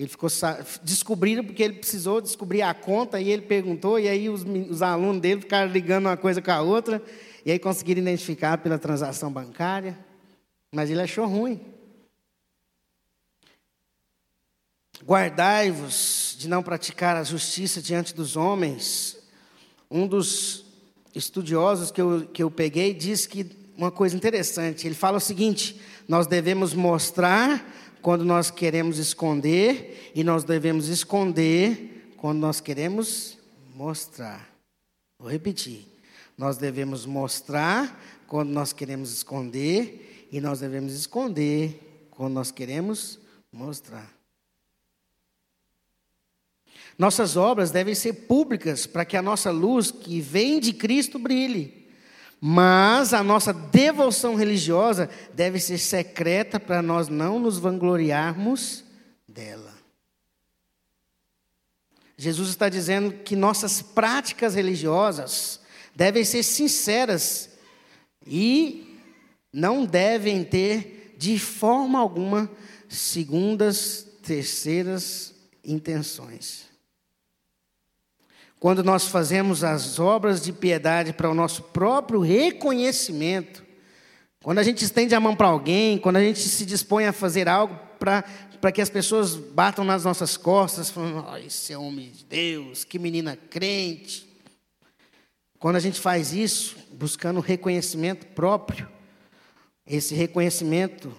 Ele 0.02 0.10
ficou 0.10 0.30
descobrindo 0.82 1.44
porque 1.44 1.62
ele 1.62 1.76
precisou 1.76 2.20
descobrir 2.20 2.64
a 2.64 2.74
conta 2.74 3.22
e 3.22 3.30
ele 3.30 3.44
perguntou, 3.44 4.00
e 4.00 4.08
aí 4.08 4.30
os, 4.30 4.44
os 4.68 4.82
alunos 4.82 5.22
dele 5.22 5.42
ficaram 5.42 5.72
ligando 5.72 6.08
uma 6.08 6.18
coisa 6.18 6.42
com 6.42 6.50
a 6.50 6.60
outra, 6.60 7.00
e 7.46 7.52
aí 7.52 7.60
conseguiram 7.60 8.02
identificar 8.02 8.58
pela 8.58 8.80
transação 8.80 9.32
bancária. 9.32 9.96
Mas 10.72 10.90
ele 10.90 11.02
achou 11.02 11.28
ruim. 11.28 11.62
Guardai-vos 15.06 16.36
de 16.40 16.48
não 16.50 16.64
praticar 16.64 17.16
a 17.16 17.24
justiça 17.24 17.80
diante 17.80 18.16
dos 18.16 18.36
homens. 18.36 19.20
Um 19.90 20.08
dos 20.08 20.66
estudiosos 21.14 21.92
que 21.92 22.02
eu, 22.02 22.26
que 22.26 22.42
eu 22.42 22.50
peguei 22.50 22.92
diz 22.92 23.28
que 23.28 23.46
uma 23.78 23.92
coisa 23.92 24.16
interessante. 24.16 24.88
Ele 24.88 24.96
fala 24.96 25.18
o 25.18 25.22
seguinte: 25.22 25.80
nós 26.08 26.26
devemos 26.26 26.74
mostrar 26.74 27.64
quando 28.02 28.26
nós 28.26 28.50
queremos 28.50 28.98
esconder, 28.98 30.12
e 30.16 30.24
nós 30.24 30.44
devemos 30.44 30.88
esconder 30.88 32.14
quando 32.18 32.40
nós 32.40 32.60
queremos 32.60 33.38
mostrar. 33.76 34.50
Vou 35.18 35.30
repetir. 35.30 35.86
Nós 36.38 36.58
devemos 36.58 37.06
mostrar 37.06 38.02
quando 38.28 38.50
nós 38.50 38.74
queremos 38.74 39.12
esconder, 39.12 40.28
e 40.32 40.40
nós 40.40 40.60
devemos 40.60 40.94
esconder 40.94 42.08
quando 42.12 42.34
nós 42.34 42.52
queremos 42.52 43.20
mostrar. 43.52 44.12
Nossas 46.98 47.36
obras 47.36 47.72
devem 47.72 47.96
ser 47.96 48.14
públicas 48.14 48.86
para 48.86 49.04
que 49.04 49.18
a 49.18 49.22
nossa 49.22 49.50
luz 49.50 49.90
que 49.92 50.22
vem 50.22 50.60
de 50.60 50.74
Cristo 50.74 51.18
brilhe. 51.18 51.81
Mas 52.44 53.14
a 53.14 53.24
nossa 53.24 53.54
devoção 53.54 54.34
religiosa 54.34 55.08
deve 55.32 55.60
ser 55.60 55.78
secreta 55.78 56.60
para 56.60 56.82
nós 56.82 57.08
não 57.08 57.38
nos 57.38 57.60
vangloriarmos 57.60 58.84
dela. 59.28 59.72
Jesus 62.18 62.50
está 62.50 62.68
dizendo 62.68 63.14
que 63.24 63.36
nossas 63.36 63.84
práticas 63.84 64.56
religiosas 64.56 65.60
devem 65.96 66.26
ser 66.26 66.42
sinceras 66.42 67.50
e 68.26 68.98
não 69.54 69.86
devem 69.86 70.44
ter 70.44 71.16
de 71.20 71.38
forma 71.38 72.00
alguma 72.00 72.50
segundas, 72.90 74.08
terceiras 74.24 75.36
intenções. 75.64 76.71
Quando 78.62 78.84
nós 78.84 79.08
fazemos 79.08 79.64
as 79.64 79.98
obras 79.98 80.40
de 80.40 80.54
piedade 80.54 81.14
para 81.14 81.28
o 81.28 81.34
nosso 81.34 81.64
próprio 81.64 82.20
reconhecimento, 82.20 83.66
quando 84.44 84.60
a 84.60 84.64
gente 84.64 84.86
estende 84.86 85.16
a 85.16 85.20
mão 85.20 85.36
para 85.36 85.48
alguém, 85.48 85.98
quando 85.98 86.18
a 86.18 86.22
gente 86.22 86.38
se 86.38 86.64
dispõe 86.64 87.08
a 87.08 87.12
fazer 87.12 87.50
algo 87.50 87.76
para, 87.98 88.24
que 88.72 88.80
as 88.80 88.88
pessoas 88.88 89.36
batam 89.36 89.84
nas 89.84 90.04
nossas 90.04 90.38
costas, 90.38 90.92
falando: 90.92 91.26
oh, 91.28 91.38
esse 91.38 91.74
é 91.74 91.78
homem 91.78 92.12
de 92.12 92.24
Deus, 92.24 92.84
que 92.84 93.00
menina 93.00 93.36
crente. 93.36 94.30
Quando 95.58 95.78
a 95.78 95.80
gente 95.80 96.00
faz 96.00 96.32
isso, 96.32 96.78
buscando 96.92 97.40
reconhecimento 97.40 98.28
próprio, 98.28 98.88
esse 99.88 100.14
reconhecimento 100.14 101.12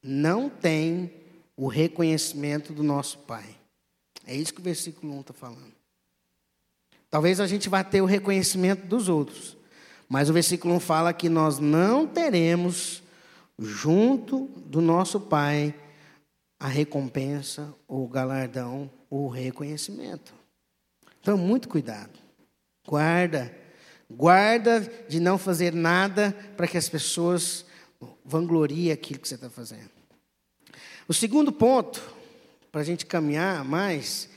não 0.00 0.48
tem 0.48 1.12
o 1.56 1.66
reconhecimento 1.66 2.72
do 2.72 2.84
nosso 2.84 3.18
Pai. 3.18 3.56
É 4.24 4.36
isso 4.36 4.54
que 4.54 4.60
o 4.60 4.62
versículo 4.62 5.12
1 5.16 5.20
está 5.22 5.32
falando. 5.32 5.79
Talvez 7.10 7.40
a 7.40 7.46
gente 7.46 7.68
vá 7.68 7.82
ter 7.82 8.00
o 8.00 8.06
reconhecimento 8.06 8.86
dos 8.86 9.08
outros, 9.08 9.56
mas 10.08 10.30
o 10.30 10.32
versículo 10.32 10.74
1 10.74 10.80
fala 10.80 11.12
que 11.12 11.28
nós 11.28 11.58
não 11.58 12.06
teremos 12.06 13.02
junto 13.58 14.48
do 14.64 14.80
nosso 14.80 15.20
Pai 15.20 15.74
a 16.58 16.68
recompensa, 16.68 17.74
o 17.88 18.06
galardão, 18.06 18.90
o 19.08 19.28
reconhecimento. 19.28 20.32
Então, 21.20 21.36
muito 21.36 21.68
cuidado. 21.68 22.18
Guarda, 22.86 23.54
guarda 24.10 24.80
de 25.08 25.18
não 25.18 25.36
fazer 25.36 25.74
nada 25.74 26.32
para 26.56 26.68
que 26.68 26.78
as 26.78 26.88
pessoas 26.88 27.64
vanglorie 28.24 28.92
aquilo 28.92 29.20
que 29.20 29.28
você 29.28 29.34
está 29.34 29.50
fazendo. 29.50 29.90
O 31.08 31.12
segundo 31.12 31.50
ponto, 31.50 32.00
para 32.70 32.82
a 32.82 32.84
gente 32.84 33.04
caminhar 33.04 33.64
mais, 33.64 34.28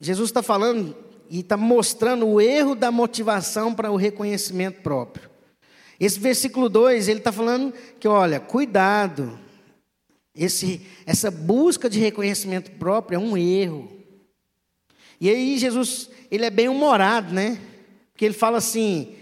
Jesus 0.00 0.30
está 0.30 0.42
falando 0.42 1.05
e 1.30 1.40
está 1.40 1.56
mostrando 1.56 2.26
o 2.26 2.40
erro 2.40 2.74
da 2.74 2.90
motivação 2.90 3.74
para 3.74 3.90
o 3.90 3.96
reconhecimento 3.96 4.82
próprio. 4.82 5.28
Esse 5.98 6.20
versículo 6.20 6.68
2, 6.68 7.08
ele 7.08 7.20
está 7.20 7.32
falando 7.32 7.72
que, 7.98 8.06
olha, 8.06 8.38
cuidado, 8.38 9.38
esse, 10.34 10.82
essa 11.06 11.30
busca 11.30 11.88
de 11.88 11.98
reconhecimento 11.98 12.70
próprio 12.72 13.16
é 13.16 13.18
um 13.18 13.36
erro. 13.36 13.90
E 15.20 15.30
aí 15.30 15.56
Jesus, 15.56 16.10
ele 16.30 16.44
é 16.44 16.50
bem 16.50 16.68
humorado, 16.68 17.32
né? 17.32 17.58
Porque 18.12 18.24
ele 18.24 18.34
fala 18.34 18.58
assim: 18.58 19.14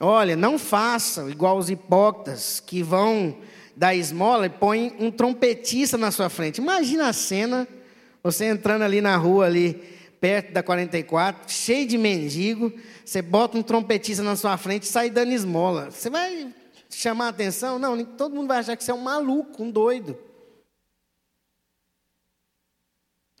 olha, 0.00 0.34
não 0.34 0.58
façam 0.58 1.30
igual 1.30 1.56
os 1.56 1.70
hipócritas 1.70 2.58
que 2.58 2.82
vão 2.82 3.36
dar 3.76 3.94
esmola 3.94 4.46
e 4.46 4.50
põem 4.50 4.94
um 4.98 5.10
trompetista 5.10 5.96
na 5.96 6.10
sua 6.10 6.28
frente. 6.28 6.58
Imagina 6.58 7.08
a 7.08 7.12
cena, 7.12 7.68
você 8.22 8.46
entrando 8.46 8.82
ali 8.82 9.00
na 9.00 9.16
rua 9.16 9.46
ali, 9.46 9.80
perto 10.24 10.52
da 10.54 10.62
44, 10.62 11.52
cheio 11.52 11.86
de 11.86 11.98
mendigo, 11.98 12.72
você 13.04 13.20
bota 13.20 13.58
um 13.58 13.62
trompetista 13.62 14.22
na 14.22 14.36
sua 14.36 14.56
frente 14.56 14.84
e 14.84 14.86
sai 14.86 15.10
dando 15.10 15.32
esmola. 15.32 15.90
Você 15.90 16.08
vai 16.08 16.50
chamar 16.88 17.26
a 17.26 17.28
atenção? 17.28 17.78
Não, 17.78 18.02
todo 18.02 18.34
mundo 18.34 18.48
vai 18.48 18.60
achar 18.60 18.74
que 18.74 18.82
você 18.82 18.90
é 18.90 18.94
um 18.94 19.02
maluco, 19.02 19.62
um 19.62 19.70
doido. 19.70 20.18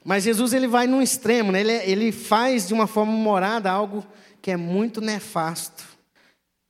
Mas 0.04 0.24
Jesus 0.24 0.52
ele 0.52 0.68
vai 0.68 0.86
num 0.86 1.00
extremo, 1.00 1.50
né? 1.50 1.60
ele, 1.60 1.72
ele 1.90 2.12
faz 2.12 2.68
de 2.68 2.74
uma 2.74 2.86
forma 2.86 3.12
morada 3.12 3.70
algo 3.70 4.06
que 4.42 4.50
é 4.50 4.56
muito 4.58 5.00
nefasto. 5.00 5.84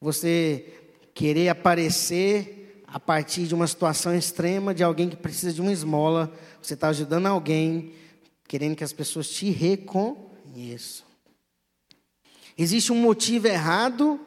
Você 0.00 0.64
querer 1.12 1.49
aparecer 1.49 2.85
a 2.87 3.00
partir 3.00 3.49
de 3.49 3.54
uma 3.56 3.66
situação 3.66 4.14
extrema 4.14 4.73
de 4.73 4.85
alguém 4.85 5.09
que 5.09 5.16
precisa 5.16 5.52
de 5.52 5.61
uma 5.61 5.73
esmola, 5.73 6.33
você 6.62 6.75
está 6.75 6.87
ajudando 6.90 7.26
alguém, 7.26 7.92
querendo 8.47 8.77
que 8.77 8.85
as 8.85 8.93
pessoas 8.93 9.29
te 9.29 9.51
reconheçam. 9.51 11.07
Existe 12.57 12.93
um 12.93 13.01
motivo 13.01 13.49
errado 13.49 14.21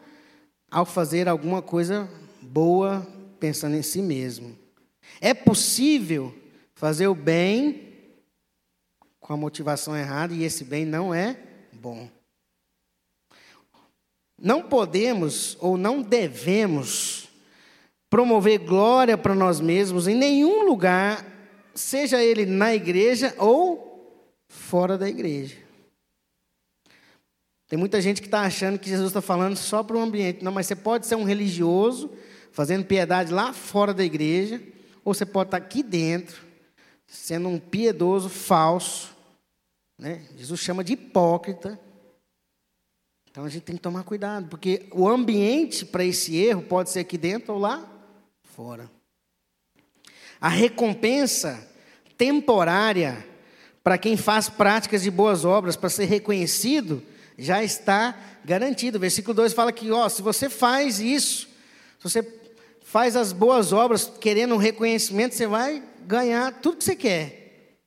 ao 0.70 0.86
fazer 0.86 1.28
alguma 1.28 1.62
coisa 1.62 2.10
boa 2.42 3.08
pensando 3.40 3.76
em 3.76 3.82
si 3.82 4.02
mesmo. 4.02 4.58
É 5.22 5.34
possível 5.34 6.36
fazer 6.76 7.08
o 7.08 7.16
bem 7.16 7.94
com 9.20 9.34
a 9.34 9.38
motivação 9.38 9.96
errada 9.96 10.34
e 10.34 10.44
esse 10.44 10.64
bem 10.64 10.86
não 10.86 11.14
é 11.14 11.38
bom. 11.72 12.10
Não 14.40 14.62
podemos 14.62 15.58
ou 15.60 15.78
não 15.78 16.02
devemos 16.02 17.28
promover 18.10 18.60
glória 18.60 19.18
para 19.18 19.34
nós 19.34 19.60
mesmos 19.60 20.08
em 20.08 20.16
nenhum 20.16 20.66
lugar, 20.66 21.26
seja 21.74 22.24
ele 22.24 22.46
na 22.46 22.74
igreja 22.74 23.34
ou 23.38 23.97
fora 24.48 24.98
da 24.98 25.10
igreja. 25.10 25.58
Tem 27.68 27.78
muita 27.78 28.02
gente 28.02 28.22
que 28.22 28.28
está 28.28 28.42
achando 28.42 28.80
que 28.80 28.90
Jesus 28.90 29.10
está 29.10 29.22
falando 29.22 29.58
só 29.58 29.84
para 29.84 29.98
o 29.98 30.00
ambiente. 30.00 30.44
Não, 30.44 30.52
mas 30.52 30.68
você 30.68 30.76
pode 30.76 31.06
ser 31.06 31.16
um 31.16 31.26
religioso, 31.26 32.10
fazendo 32.52 32.86
piedade 32.86 33.34
lá 33.34 33.52
fora 33.52 33.94
da 33.94 34.06
igreja, 34.06 34.62
ou 35.04 35.14
você 35.14 35.26
pode 35.26 35.50
estar 35.50 35.58
aqui 35.58 35.84
dentro, 35.84 36.46
sendo 37.06 37.50
um 37.50 37.60
piedoso 37.60 38.30
falso, 38.30 39.16
né? 39.98 40.26
Jesus 40.38 40.60
chama 40.60 40.84
de 40.84 40.94
hipócrita. 40.94 41.80
Então 43.30 43.44
a 43.44 43.50
gente 43.50 43.64
tem 43.64 43.76
que 43.76 43.82
tomar 43.82 44.04
cuidado, 44.04 44.48
porque 44.48 44.88
o 44.92 45.08
ambiente 45.08 45.86
para 45.86 46.04
esse 46.04 46.38
erro 46.38 46.62
pode 46.64 46.90
ser 46.90 47.02
aqui 47.02 47.18
dentro 47.18 47.54
ou 47.54 47.60
lá 47.60 47.86
fora. 48.44 48.90
A 50.40 50.50
recompensa 50.50 51.70
temporária 52.18 53.26
para 53.88 53.98
quem 53.98 54.18
faz 54.18 54.50
práticas 54.50 55.02
de 55.02 55.10
boas 55.10 55.46
obras 55.46 55.78
para 55.78 55.88
ser 55.90 56.04
reconhecido 56.04 57.02
já 57.38 57.64
está 57.64 58.20
garantido. 58.44 59.00
Versículo 59.00 59.34
2 59.34 59.54
fala 59.54 59.72
que, 59.72 59.90
ó, 59.92 60.10
se 60.10 60.22
você 60.22 60.50
faz 60.50 61.00
isso, 61.00 61.48
se 61.98 62.04
você 62.04 62.34
faz 62.82 63.16
as 63.16 63.32
boas 63.32 63.72
obras 63.72 64.12
querendo 64.20 64.56
um 64.56 64.58
reconhecimento, 64.58 65.36
você 65.36 65.48
vai 65.48 65.82
ganhar 66.06 66.52
tudo 66.56 66.80
que 66.80 66.84
você 66.84 66.98
quer. 66.98 67.78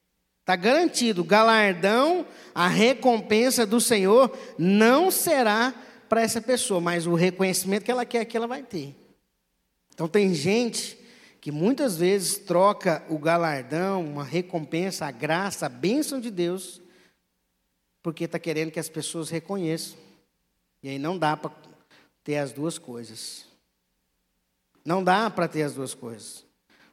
Está 0.40 0.56
garantido, 0.56 1.20
o 1.20 1.24
galardão, 1.24 2.24
a 2.54 2.66
recompensa 2.66 3.66
do 3.66 3.78
Senhor 3.78 4.34
não 4.56 5.10
será 5.10 5.74
para 6.08 6.22
essa 6.22 6.40
pessoa, 6.40 6.80
mas 6.80 7.06
o 7.06 7.12
reconhecimento 7.12 7.84
que 7.84 7.90
ela 7.90 8.06
quer 8.06 8.24
que 8.24 8.38
ela 8.38 8.46
vai 8.46 8.62
ter. 8.62 8.96
Então 9.92 10.08
tem 10.08 10.32
gente 10.32 10.98
que 11.40 11.50
muitas 11.50 11.96
vezes 11.96 12.36
troca 12.36 13.02
o 13.08 13.18
galardão, 13.18 14.04
uma 14.04 14.24
recompensa, 14.24 15.06
a 15.06 15.10
graça, 15.10 15.66
a 15.66 15.70
bênção 15.70 16.20
de 16.20 16.30
Deus, 16.30 16.82
porque 18.02 18.24
está 18.24 18.38
querendo 18.38 18.70
que 18.70 18.78
as 18.78 18.90
pessoas 18.90 19.30
reconheçam. 19.30 19.96
E 20.82 20.88
aí 20.88 20.98
não 20.98 21.18
dá 21.18 21.36
para 21.36 21.50
ter 22.22 22.36
as 22.36 22.52
duas 22.52 22.78
coisas. 22.78 23.46
Não 24.84 25.02
dá 25.02 25.30
para 25.30 25.48
ter 25.48 25.62
as 25.62 25.74
duas 25.74 25.94
coisas. 25.94 26.44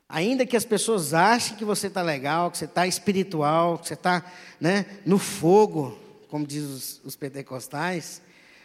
Ainda 0.07 0.45
que 0.45 0.55
as 0.55 0.65
pessoas 0.65 1.13
achem 1.13 1.57
que 1.57 1.65
você 1.65 1.87
está 1.87 2.01
legal, 2.01 2.49
que 2.49 2.57
você 2.57 2.65
está 2.65 2.87
espiritual, 2.87 3.77
que 3.77 3.87
você 3.87 3.93
está 3.95 4.25
né, 4.59 5.01
no 5.05 5.17
fogo, 5.17 5.97
como 6.29 6.47
diz 6.47 6.63
os, 6.63 7.01
os 7.03 7.15
pentecostais, 7.17 8.21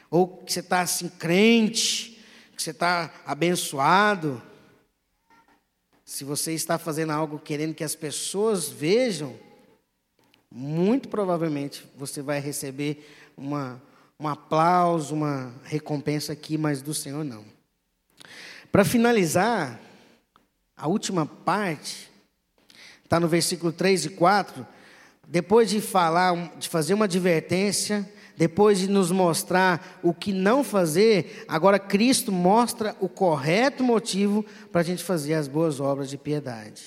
ou 0.08 0.28
que 0.28 0.52
você 0.52 0.60
está 0.60 0.80
assim 0.80 1.08
crente, 1.08 2.22
que 2.54 2.62
você 2.62 2.70
está 2.70 3.12
abençoado, 3.26 4.40
se 6.12 6.24
você 6.24 6.52
está 6.52 6.76
fazendo 6.76 7.10
algo 7.10 7.38
querendo 7.38 7.72
que 7.74 7.82
as 7.82 7.94
pessoas 7.94 8.68
vejam, 8.68 9.34
muito 10.50 11.08
provavelmente 11.08 11.88
você 11.96 12.20
vai 12.20 12.38
receber 12.38 13.32
uma, 13.34 13.80
um 14.20 14.28
aplauso, 14.28 15.14
uma 15.14 15.54
recompensa 15.64 16.34
aqui, 16.34 16.58
mas 16.58 16.82
do 16.82 16.92
Senhor 16.92 17.24
não. 17.24 17.42
Para 18.70 18.84
finalizar, 18.84 19.80
a 20.76 20.86
última 20.86 21.24
parte, 21.24 22.10
está 23.02 23.18
no 23.18 23.26
versículo 23.26 23.72
3 23.72 24.04
e 24.04 24.10
4, 24.10 24.66
depois 25.26 25.70
de 25.70 25.80
falar, 25.80 26.34
de 26.58 26.68
fazer 26.68 26.92
uma 26.92 27.06
advertência, 27.06 28.06
depois 28.42 28.80
de 28.80 28.88
nos 28.88 29.12
mostrar 29.12 30.00
o 30.02 30.12
que 30.12 30.32
não 30.32 30.64
fazer, 30.64 31.44
agora 31.46 31.78
Cristo 31.78 32.32
mostra 32.32 32.96
o 32.98 33.08
correto 33.08 33.84
motivo 33.84 34.44
para 34.72 34.80
a 34.80 34.84
gente 34.84 35.04
fazer 35.04 35.34
as 35.34 35.46
boas 35.46 35.78
obras 35.78 36.10
de 36.10 36.18
piedade. 36.18 36.82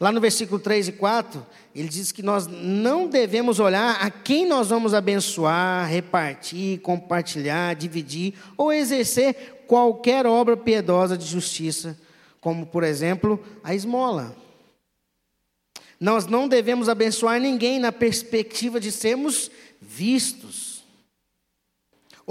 Lá 0.00 0.10
no 0.10 0.22
versículo 0.22 0.58
3 0.58 0.88
e 0.88 0.92
4, 0.92 1.46
ele 1.74 1.86
diz 1.86 2.10
que 2.10 2.22
nós 2.22 2.46
não 2.46 3.06
devemos 3.06 3.60
olhar 3.60 3.98
a 4.00 4.08
quem 4.08 4.46
nós 4.46 4.68
vamos 4.68 4.94
abençoar, 4.94 5.86
repartir, 5.86 6.80
compartilhar, 6.80 7.74
dividir 7.74 8.32
ou 8.56 8.72
exercer 8.72 9.64
qualquer 9.66 10.24
obra 10.24 10.56
piedosa 10.56 11.14
de 11.14 11.26
justiça 11.26 11.94
como 12.40 12.64
por 12.64 12.84
exemplo 12.84 13.38
a 13.62 13.74
esmola. 13.74 14.34
Nós 16.00 16.24
não 16.24 16.48
devemos 16.48 16.88
abençoar 16.88 17.38
ninguém 17.38 17.78
na 17.78 17.92
perspectiva 17.92 18.80
de 18.80 18.90
sermos 18.90 19.50
vistos. 19.80 20.59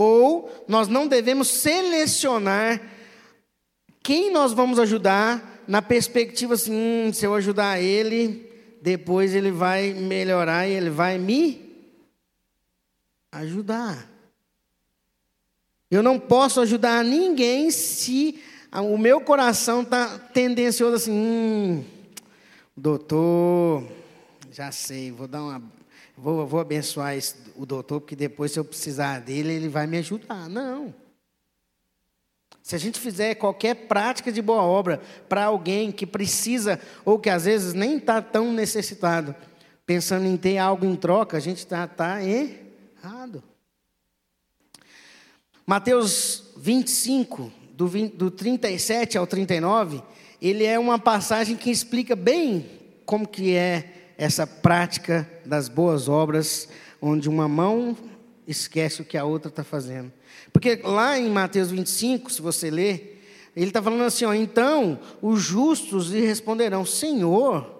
Ou 0.01 0.63
nós 0.65 0.87
não 0.87 1.09
devemos 1.09 1.49
selecionar 1.49 2.81
quem 4.01 4.31
nós 4.31 4.53
vamos 4.53 4.79
ajudar 4.79 5.61
na 5.67 5.81
perspectiva 5.81 6.53
assim, 6.53 6.71
hum, 6.71 7.11
se 7.11 7.25
eu 7.25 7.35
ajudar 7.35 7.81
ele, 7.81 8.49
depois 8.81 9.35
ele 9.35 9.51
vai 9.51 9.91
melhorar 9.91 10.65
e 10.69 10.71
ele 10.71 10.89
vai 10.89 11.17
me 11.17 11.75
ajudar. 13.29 14.09
Eu 15.91 16.01
não 16.01 16.17
posso 16.17 16.61
ajudar 16.61 17.03
ninguém 17.03 17.69
se 17.69 18.41
o 18.71 18.97
meu 18.97 19.19
coração 19.19 19.81
está 19.81 20.17
tendencioso 20.17 20.95
assim, 20.95 21.11
hum, 21.11 21.83
doutor, 22.77 23.83
já 24.49 24.71
sei, 24.71 25.11
vou 25.11 25.27
dar 25.27 25.41
uma, 25.41 25.61
vou, 26.21 26.45
vou 26.45 26.59
abençoar 26.59 27.15
esse, 27.15 27.35
o 27.55 27.65
doutor, 27.65 28.01
porque 28.01 28.15
depois 28.15 28.51
se 28.51 28.59
eu 28.59 28.65
precisar 28.65 29.19
dele, 29.19 29.53
ele 29.53 29.69
vai 29.69 29.87
me 29.87 29.97
ajudar. 29.97 30.49
Não. 30.49 30.93
Se 32.61 32.75
a 32.75 32.77
gente 32.77 32.99
fizer 32.99 33.35
qualquer 33.35 33.87
prática 33.87 34.31
de 34.31 34.41
boa 34.41 34.61
obra 34.61 35.01
para 35.27 35.45
alguém 35.45 35.91
que 35.91 36.05
precisa, 36.05 36.79
ou 37.03 37.17
que 37.17 37.29
às 37.29 37.45
vezes 37.45 37.73
nem 37.73 37.97
está 37.97 38.21
tão 38.21 38.53
necessitado, 38.53 39.33
pensando 39.85 40.27
em 40.27 40.37
ter 40.37 40.57
algo 40.57 40.85
em 40.85 40.95
troca, 40.95 41.37
a 41.37 41.39
gente 41.39 41.57
está 41.57 41.87
tá 41.87 42.21
errado. 42.23 43.41
Mateus 45.65 46.51
25, 46.57 47.51
do, 47.73 47.87
20, 47.87 48.15
do 48.15 48.29
37 48.29 49.17
ao 49.17 49.25
39, 49.25 50.03
ele 50.41 50.65
é 50.65 50.77
uma 50.77 50.99
passagem 50.99 51.55
que 51.55 51.71
explica 51.71 52.15
bem 52.15 52.69
como 53.05 53.27
que 53.27 53.55
é 53.55 54.13
essa 54.17 54.45
prática 54.45 55.27
das 55.49 55.67
boas 55.67 56.07
obras, 56.07 56.69
onde 57.01 57.27
uma 57.27 57.47
mão 57.47 57.97
esquece 58.47 59.01
o 59.01 59.05
que 59.05 59.17
a 59.17 59.25
outra 59.25 59.49
está 59.49 59.63
fazendo. 59.63 60.13
Porque 60.53 60.77
lá 60.83 61.19
em 61.19 61.29
Mateus 61.29 61.71
25, 61.71 62.31
se 62.31 62.41
você 62.41 62.69
ler, 62.69 63.21
ele 63.55 63.67
está 63.67 63.81
falando 63.81 64.03
assim: 64.03 64.25
ó, 64.25 64.33
então 64.33 64.99
os 65.21 65.41
justos 65.41 66.09
lhe 66.09 66.21
responderão: 66.21 66.85
Senhor, 66.85 67.79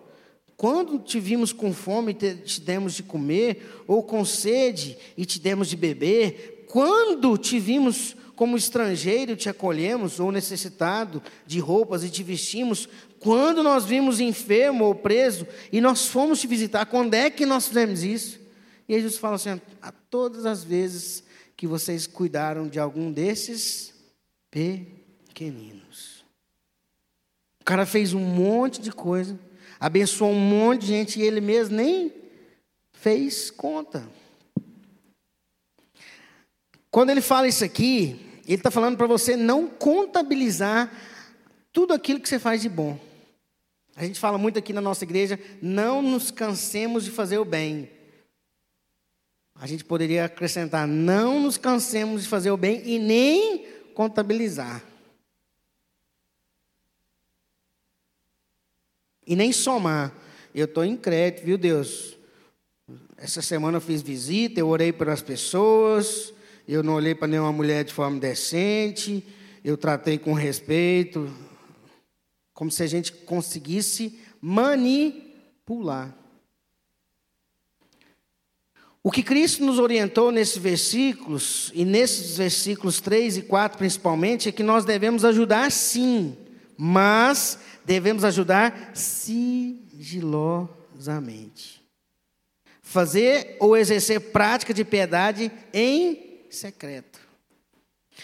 Quando 0.59 0.99
te 0.99 1.21
vimos 1.21 1.53
com 1.53 1.71
fome 1.71 2.11
e 2.11 2.35
te 2.35 2.59
demos 2.59 2.93
de 2.93 3.01
comer, 3.01 3.81
ou 3.87 4.03
com 4.03 4.25
sede 4.25 4.97
e 5.15 5.25
te 5.25 5.39
demos 5.39 5.69
de 5.69 5.77
beber? 5.77 6.65
Quando 6.67 7.37
te 7.37 7.57
vimos 7.57 8.13
como 8.35 8.57
estrangeiro, 8.57 9.37
te 9.37 9.47
acolhemos, 9.47 10.19
ou 10.19 10.33
necessitado 10.33 11.23
de 11.47 11.59
roupas 11.59 12.03
e 12.03 12.09
te 12.09 12.23
vestimos? 12.23 12.89
Quando 13.19 13.61
nós 13.61 13.85
vimos 13.85 14.19
enfermo 14.19 14.85
ou 14.85 14.95
preso 14.95 15.47
e 15.71 15.81
nós 15.81 16.07
fomos 16.07 16.39
te 16.39 16.47
visitar, 16.47 16.85
quando 16.85 17.13
é 17.13 17.29
que 17.29 17.45
nós 17.45 17.67
fizemos 17.67 18.03
isso? 18.03 18.39
E 18.87 18.93
Jesus 18.93 19.17
fala 19.17 19.35
assim: 19.35 19.61
a 19.81 19.91
todas 19.91 20.45
as 20.45 20.63
vezes 20.63 21.23
que 21.55 21.67
vocês 21.67 22.07
cuidaram 22.07 22.67
de 22.67 22.79
algum 22.79 23.11
desses 23.11 23.93
pequeninos. 24.49 26.23
O 27.61 27.65
cara 27.65 27.85
fez 27.85 28.13
um 28.13 28.19
monte 28.19 28.81
de 28.81 28.91
coisa 28.91 29.37
abençoou 29.79 30.31
um 30.31 30.39
monte 30.39 30.81
de 30.81 30.87
gente 30.87 31.19
e 31.19 31.23
ele 31.23 31.39
mesmo 31.39 31.77
nem 31.77 32.13
fez 32.91 33.49
conta. 33.49 34.07
Quando 36.91 37.11
ele 37.11 37.21
fala 37.21 37.47
isso 37.47 37.63
aqui, 37.63 38.41
ele 38.45 38.57
está 38.57 38.69
falando 38.69 38.97
para 38.97 39.07
você 39.07 39.37
não 39.37 39.67
contabilizar 39.67 40.91
tudo 41.71 41.93
aquilo 41.93 42.19
que 42.19 42.27
você 42.27 42.39
faz 42.39 42.61
de 42.61 42.67
bom. 42.67 42.99
A 43.99 44.05
gente 44.05 44.17
fala 44.17 44.37
muito 44.37 44.57
aqui 44.57 44.71
na 44.71 44.79
nossa 44.79 45.03
igreja, 45.03 45.37
não 45.61 46.01
nos 46.01 46.31
cansemos 46.31 47.03
de 47.03 47.11
fazer 47.11 47.37
o 47.37 47.43
bem. 47.43 47.91
A 49.53 49.67
gente 49.67 49.83
poderia 49.83 50.23
acrescentar, 50.23 50.87
não 50.87 51.41
nos 51.41 51.57
cansemos 51.57 52.23
de 52.23 52.29
fazer 52.29 52.49
o 52.49 52.55
bem 52.55 52.81
e 52.85 52.97
nem 52.97 53.67
contabilizar. 53.93 54.89
e 59.29 59.35
nem 59.35 59.51
somar. 59.53 60.11
Eu 60.55 60.65
estou 60.65 60.83
em 60.83 60.97
crédito, 60.97 61.45
viu, 61.45 61.55
Deus? 61.55 62.17
Essa 63.15 63.43
semana 63.43 63.77
eu 63.77 63.81
fiz 63.81 64.01
visita, 64.01 64.59
eu 64.59 64.67
orei 64.67 64.91
pelas 64.91 65.21
pessoas, 65.21 66.33
eu 66.67 66.81
não 66.81 66.95
olhei 66.95 67.13
para 67.13 67.27
nenhuma 67.27 67.51
mulher 67.51 67.85
de 67.85 67.93
forma 67.93 68.19
decente, 68.19 69.23
eu 69.63 69.77
tratei 69.77 70.17
com 70.17 70.33
respeito, 70.33 71.31
como 72.59 72.69
se 72.69 72.83
a 72.83 72.87
gente 72.87 73.11
conseguisse 73.13 74.19
manipular. 74.41 76.13
O 79.01 79.09
que 79.09 79.23
Cristo 79.23 79.63
nos 79.63 79.79
orientou 79.79 80.29
nesses 80.29 80.57
versículos, 80.57 81.71
e 81.73 81.85
nesses 81.85 82.35
versículos 82.35 82.99
3 82.99 83.37
e 83.37 83.43
4 83.43 83.77
principalmente, 83.77 84.49
é 84.49 84.51
que 84.51 84.61
nós 84.61 84.83
devemos 84.83 85.23
ajudar 85.23 85.71
sim, 85.71 86.35
mas 86.75 87.59
devemos 87.85 88.25
ajudar 88.25 88.91
sigilosamente. 88.93 91.81
Fazer 92.81 93.55
ou 93.61 93.77
exercer 93.77 94.33
prática 94.33 94.73
de 94.73 94.83
piedade 94.83 95.49
em 95.73 96.41
secreto. 96.49 97.21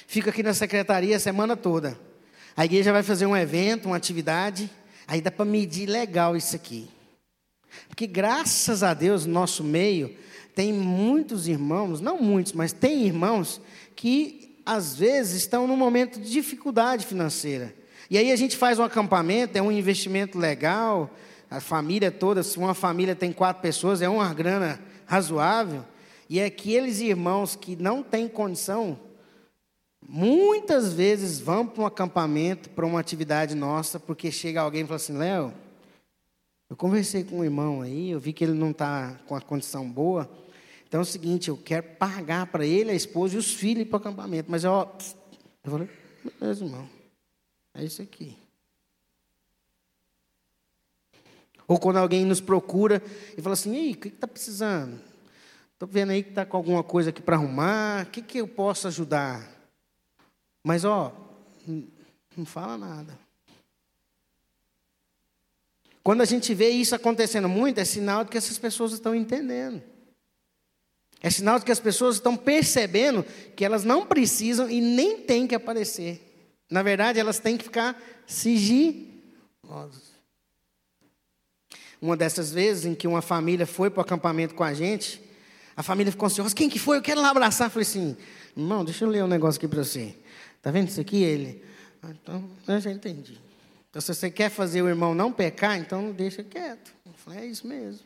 Fica 0.08 0.30
aqui 0.30 0.44
na 0.44 0.54
secretaria 0.54 1.16
a 1.16 1.22
semana 1.22 1.56
toda. 1.56 1.98
A 2.56 2.64
igreja 2.64 2.94
vai 2.94 3.04
fazer 3.04 3.26
um 3.26 3.36
evento, 3.36 3.88
uma 3.88 3.98
atividade, 3.98 4.70
aí 5.08 5.22
dá 5.22 5.30
para 5.30 5.44
medir 5.44 5.88
legal 5.88 6.38
isso 6.38 6.56
aqui. 6.56 6.88
Porque 7.88 8.08
graças 8.08 8.82
a 8.82 8.94
Deus, 8.94 9.26
no 9.26 9.34
nosso 9.34 9.64
meio, 9.64 10.16
tem 10.56 10.72
muitos 10.72 11.48
irmãos, 11.48 12.00
não 12.00 12.18
muitos, 12.18 12.54
mas 12.54 12.72
tem 12.72 13.06
irmãos 13.06 13.62
que 13.96 14.62
às 14.66 14.96
vezes 14.96 15.42
estão 15.42 15.68
num 15.68 15.76
momento 15.76 16.20
de 16.20 16.30
dificuldade 16.30 17.06
financeira. 17.06 17.76
E 18.10 18.18
aí 18.18 18.32
a 18.32 18.36
gente 18.36 18.56
faz 18.56 18.80
um 18.80 18.84
acampamento, 18.84 19.58
é 19.58 19.62
um 19.62 19.72
investimento 19.72 20.38
legal, 20.38 21.14
a 21.50 21.60
família 21.60 22.10
toda, 22.10 22.42
se 22.42 22.58
uma 22.58 22.74
família 22.74 23.16
tem 23.16 23.34
quatro 23.34 23.62
pessoas, 23.62 24.02
é 24.02 24.08
uma 24.08 24.34
grana 24.34 24.80
razoável. 25.06 25.84
E 26.30 26.40
é 26.40 26.46
aqueles 26.46 27.02
irmãos 27.02 27.56
que 27.56 27.76
não 27.76 28.02
têm 28.02 28.28
condição, 28.28 29.00
muitas 30.08 30.94
vezes 30.94 31.40
vão 31.40 31.66
para 31.68 31.84
um 31.84 31.86
acampamento, 31.86 32.70
para 32.70 32.86
uma 32.86 33.00
atividade 33.00 33.56
nossa, 33.56 34.00
porque 34.00 34.32
chega 34.32 34.62
alguém 34.62 34.82
e 34.82 34.86
fala 34.86 34.96
assim: 34.96 35.18
Léo, 35.18 35.54
eu 36.70 36.76
conversei 36.76 37.24
com 37.24 37.40
um 37.40 37.44
irmão 37.44 37.82
aí, 37.82 38.12
eu 38.12 38.20
vi 38.20 38.34
que 38.34 38.44
ele 38.44 38.54
não 38.54 38.72
está 38.72 39.20
com 39.28 39.36
a 39.36 39.42
condição 39.42 39.90
boa. 39.90 40.30
Então 40.88 41.00
é 41.00 41.04
o 41.04 41.06
seguinte, 41.06 41.50
eu 41.50 41.58
quero 41.58 41.84
pagar 41.98 42.48
para 42.48 42.66
ele, 42.66 42.92
a 42.92 42.96
esposa 42.96 43.36
e 43.36 43.38
os 43.38 43.54
filhos 43.54 43.88
para 43.88 43.98
o 43.98 44.00
acampamento. 44.00 44.50
Mas 44.50 44.64
eu, 44.64 44.72
eu 45.64 45.72
falei, 45.72 45.90
beleza, 46.40 46.64
irmão. 46.64 46.88
É 47.74 47.84
isso 47.84 48.02
aqui. 48.02 48.38
Ou 51.68 51.80
quando 51.80 51.98
alguém 51.98 52.26
nos 52.26 52.40
procura 52.40 53.02
e 53.38 53.42
fala 53.42 53.54
assim: 53.54 53.76
Ei, 53.76 53.92
o 53.92 53.98
que 53.98 54.08
está 54.08 54.28
precisando? 54.28 55.00
Estou 55.74 55.90
vendo 55.90 56.12
aí 56.12 56.24
que 56.24 56.30
está 56.30 56.46
com 56.46 56.56
alguma 56.56 56.84
coisa 56.84 57.10
aqui 57.10 57.22
para 57.22 57.36
arrumar, 57.36 58.06
o 58.06 58.10
que, 58.10 58.22
que 58.22 58.38
eu 58.38 58.48
posso 58.48 58.88
ajudar? 58.88 59.55
Mas, 60.66 60.84
ó, 60.84 61.14
não 62.36 62.44
fala 62.44 62.76
nada. 62.76 63.20
Quando 66.02 66.22
a 66.22 66.26
gente 66.26 66.56
vê 66.56 66.70
isso 66.70 66.96
acontecendo 66.96 67.48
muito, 67.48 67.78
é 67.78 67.86
sinal 67.86 68.24
de 68.24 68.32
que 68.32 68.38
essas 68.38 68.58
pessoas 68.58 68.92
estão 68.92 69.14
entendendo. 69.14 69.80
É 71.22 71.30
sinal 71.30 71.60
de 71.60 71.66
que 71.66 71.72
as 71.72 71.80
pessoas 71.80 72.16
estão 72.16 72.36
percebendo 72.36 73.24
que 73.56 73.64
elas 73.64 73.84
não 73.84 74.08
precisam 74.08 74.68
e 74.68 74.82
nem 74.82 75.22
têm 75.22 75.46
que 75.46 75.54
aparecer. 75.54 76.20
Na 76.68 76.82
verdade, 76.82 77.20
elas 77.20 77.38
têm 77.38 77.58
que 77.58 77.66
ficar 77.66 78.02
sigilosas. 78.26 80.16
Uma 82.02 82.18
dessas 82.18 82.52
vezes 82.52 82.86
em 82.86 82.96
que 82.96 83.08
uma 83.08 83.22
família 83.22 83.68
foi 83.68 83.92
para 83.92 84.00
o 84.00 84.04
acampamento 84.04 84.56
com 84.56 84.64
a 84.64 84.74
gente, 84.74 85.22
a 85.78 85.84
família 85.84 86.12
ficou 86.12 86.26
ansiosa. 86.26 86.56
Quem 86.56 86.72
que 86.72 86.80
foi? 86.80 86.98
Eu 86.98 87.04
quero 87.04 87.22
lá 87.22 87.30
abraçar. 87.30 87.68
Eu 87.68 87.72
falei 87.72 87.88
assim, 87.88 88.18
irmão, 88.58 88.84
deixa 88.84 89.06
eu 89.06 89.10
ler 89.10 89.24
um 89.24 89.28
negócio 89.28 89.60
aqui 89.60 89.68
para 89.68 89.84
você. 89.84 90.16
Está 90.66 90.72
vendo 90.72 90.88
isso 90.88 91.00
aqui? 91.00 91.22
Ele, 91.22 91.64
então, 92.04 92.50
eu 92.68 92.80
já 92.80 92.90
entendi. 92.90 93.40
Então, 93.88 94.02
se 94.02 94.12
você 94.12 94.32
quer 94.32 94.50
fazer 94.50 94.82
o 94.82 94.90
irmão 94.90 95.14
não 95.14 95.32
pecar, 95.32 95.78
então 95.78 96.12
deixa 96.12 96.44
quieto. 96.44 96.92
Eu 97.06 97.14
falei, 97.14 97.42
é 97.42 97.46
isso 97.46 97.68
mesmo. 97.68 98.00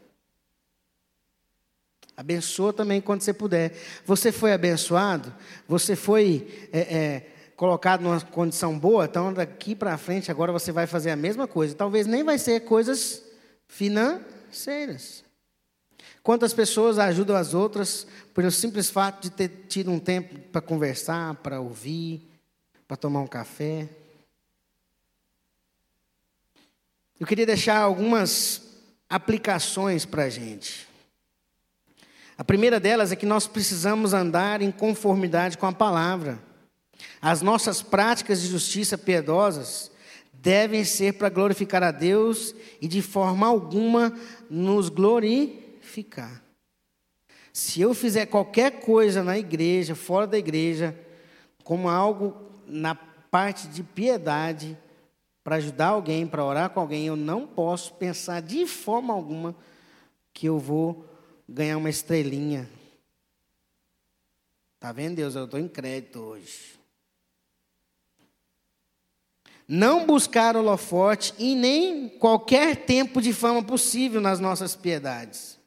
Abençoa 2.18 2.74
também 2.74 3.00
quando 3.00 3.22
você 3.22 3.32
puder. 3.34 3.72
Você 4.06 4.30
foi 4.30 4.52
abençoado? 4.52 5.34
Você 5.70 5.96
foi 5.96 6.68
é, 6.74 6.80
é, 6.80 7.30
colocado 7.56 8.02
numa 8.02 8.20
condição 8.20 8.78
boa, 8.78 9.06
então 9.06 9.32
daqui 9.32 9.74
para 9.74 9.98
frente 9.98 10.30
agora 10.30 10.52
você 10.52 10.74
vai 10.74 10.86
fazer 10.86 11.12
a 11.12 11.16
mesma 11.16 11.48
coisa. 11.48 11.74
Talvez 11.74 12.06
nem 12.06 12.26
vai 12.26 12.38
ser 12.38 12.60
coisas 12.66 13.24
financeiras. 13.70 15.24
Quantas 16.22 16.54
pessoas 16.54 17.00
ajudam 17.00 17.38
as 17.38 17.54
outras 17.54 18.06
pelo 18.34 18.52
simples 18.52 18.90
fato 18.90 19.24
de 19.24 19.30
ter 19.30 19.48
tido 19.70 19.90
um 19.90 19.98
tempo 19.98 20.38
para 20.52 20.60
conversar, 20.60 21.36
para 21.36 21.62
ouvir, 21.62 22.29
para 22.90 22.98
tomar 22.98 23.20
um 23.20 23.28
café? 23.28 23.88
Eu 27.20 27.28
queria 27.28 27.46
deixar 27.46 27.78
algumas 27.78 28.64
aplicações 29.08 30.06
para 30.06 30.24
a 30.24 30.30
gente. 30.30 30.88
A 32.36 32.44
primeira 32.44 32.80
delas 32.80 33.12
é 33.12 33.16
que 33.16 33.28
nós 33.28 33.46
precisamos 33.46 34.12
andar 34.12 34.64
em 34.64 34.72
conformidade 34.72 35.56
com 35.56 35.68
a 35.68 35.72
palavra. 35.72 36.40
As 37.22 37.44
nossas 37.44 37.84
práticas 37.84 38.42
de 38.42 38.48
justiça 38.48 38.98
piedosas 38.98 39.92
devem 40.34 40.84
ser 40.84 41.14
para 41.14 41.30
glorificar 41.30 41.84
a 41.84 41.92
Deus 41.92 42.56
e 42.82 42.88
de 42.88 43.04
forma 43.04 43.46
alguma 43.46 44.18
nos 44.50 44.90
glorificar. 44.90 46.42
Se 47.54 47.82
eu 47.82 47.94
fizer 47.94 48.26
qualquer 48.26 48.80
coisa 48.80 49.24
na 49.24 49.38
igreja, 49.38 49.94
fora 49.94 50.26
da 50.26 50.40
igreja, 50.40 50.98
como 51.64 51.88
algo 51.88 52.49
na 52.70 52.96
parte 52.96 53.68
de 53.68 53.84
piedade, 53.84 54.78
para 55.44 55.58
ajudar 55.58 55.88
alguém, 55.88 56.28
para 56.28 56.46
orar 56.46 56.70
com 56.70 56.80
alguém, 56.80 57.08
eu 57.08 57.16
não 57.16 57.46
posso 57.48 57.94
pensar 57.96 58.42
de 58.42 58.66
forma 58.66 59.14
alguma 59.14 59.56
que 60.34 60.48
eu 60.48 60.60
vou 60.60 61.06
ganhar 61.48 61.78
uma 61.78 61.90
estrelinha. 61.90 62.70
Tá 64.80 64.92
vendo, 64.92 65.16
Deus? 65.16 65.36
Eu 65.36 65.46
estou 65.46 65.60
em 65.60 65.68
crédito 65.68 66.20
hoje 66.20 66.80
não 69.72 70.04
buscar 70.04 70.58
holofote 70.58 71.32
e 71.38 71.54
nem 71.54 72.10
qualquer 72.10 72.76
tempo 72.76 73.22
de 73.22 73.32
fama 73.32 73.62
possível 73.62 74.20
nas 74.20 74.40
nossas 74.40 74.76
piedades. 74.76 75.60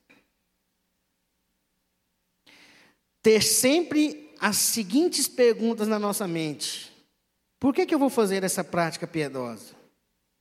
Ter 3.22 3.40
sempre 3.40 4.34
as 4.40 4.56
seguintes 4.56 5.28
perguntas 5.28 5.86
na 5.86 6.00
nossa 6.00 6.26
mente: 6.26 6.91
por 7.62 7.72
que, 7.72 7.87
que 7.87 7.94
eu 7.94 7.98
vou 8.01 8.11
fazer 8.11 8.42
essa 8.42 8.64
prática 8.64 9.07
piedosa? 9.07 9.77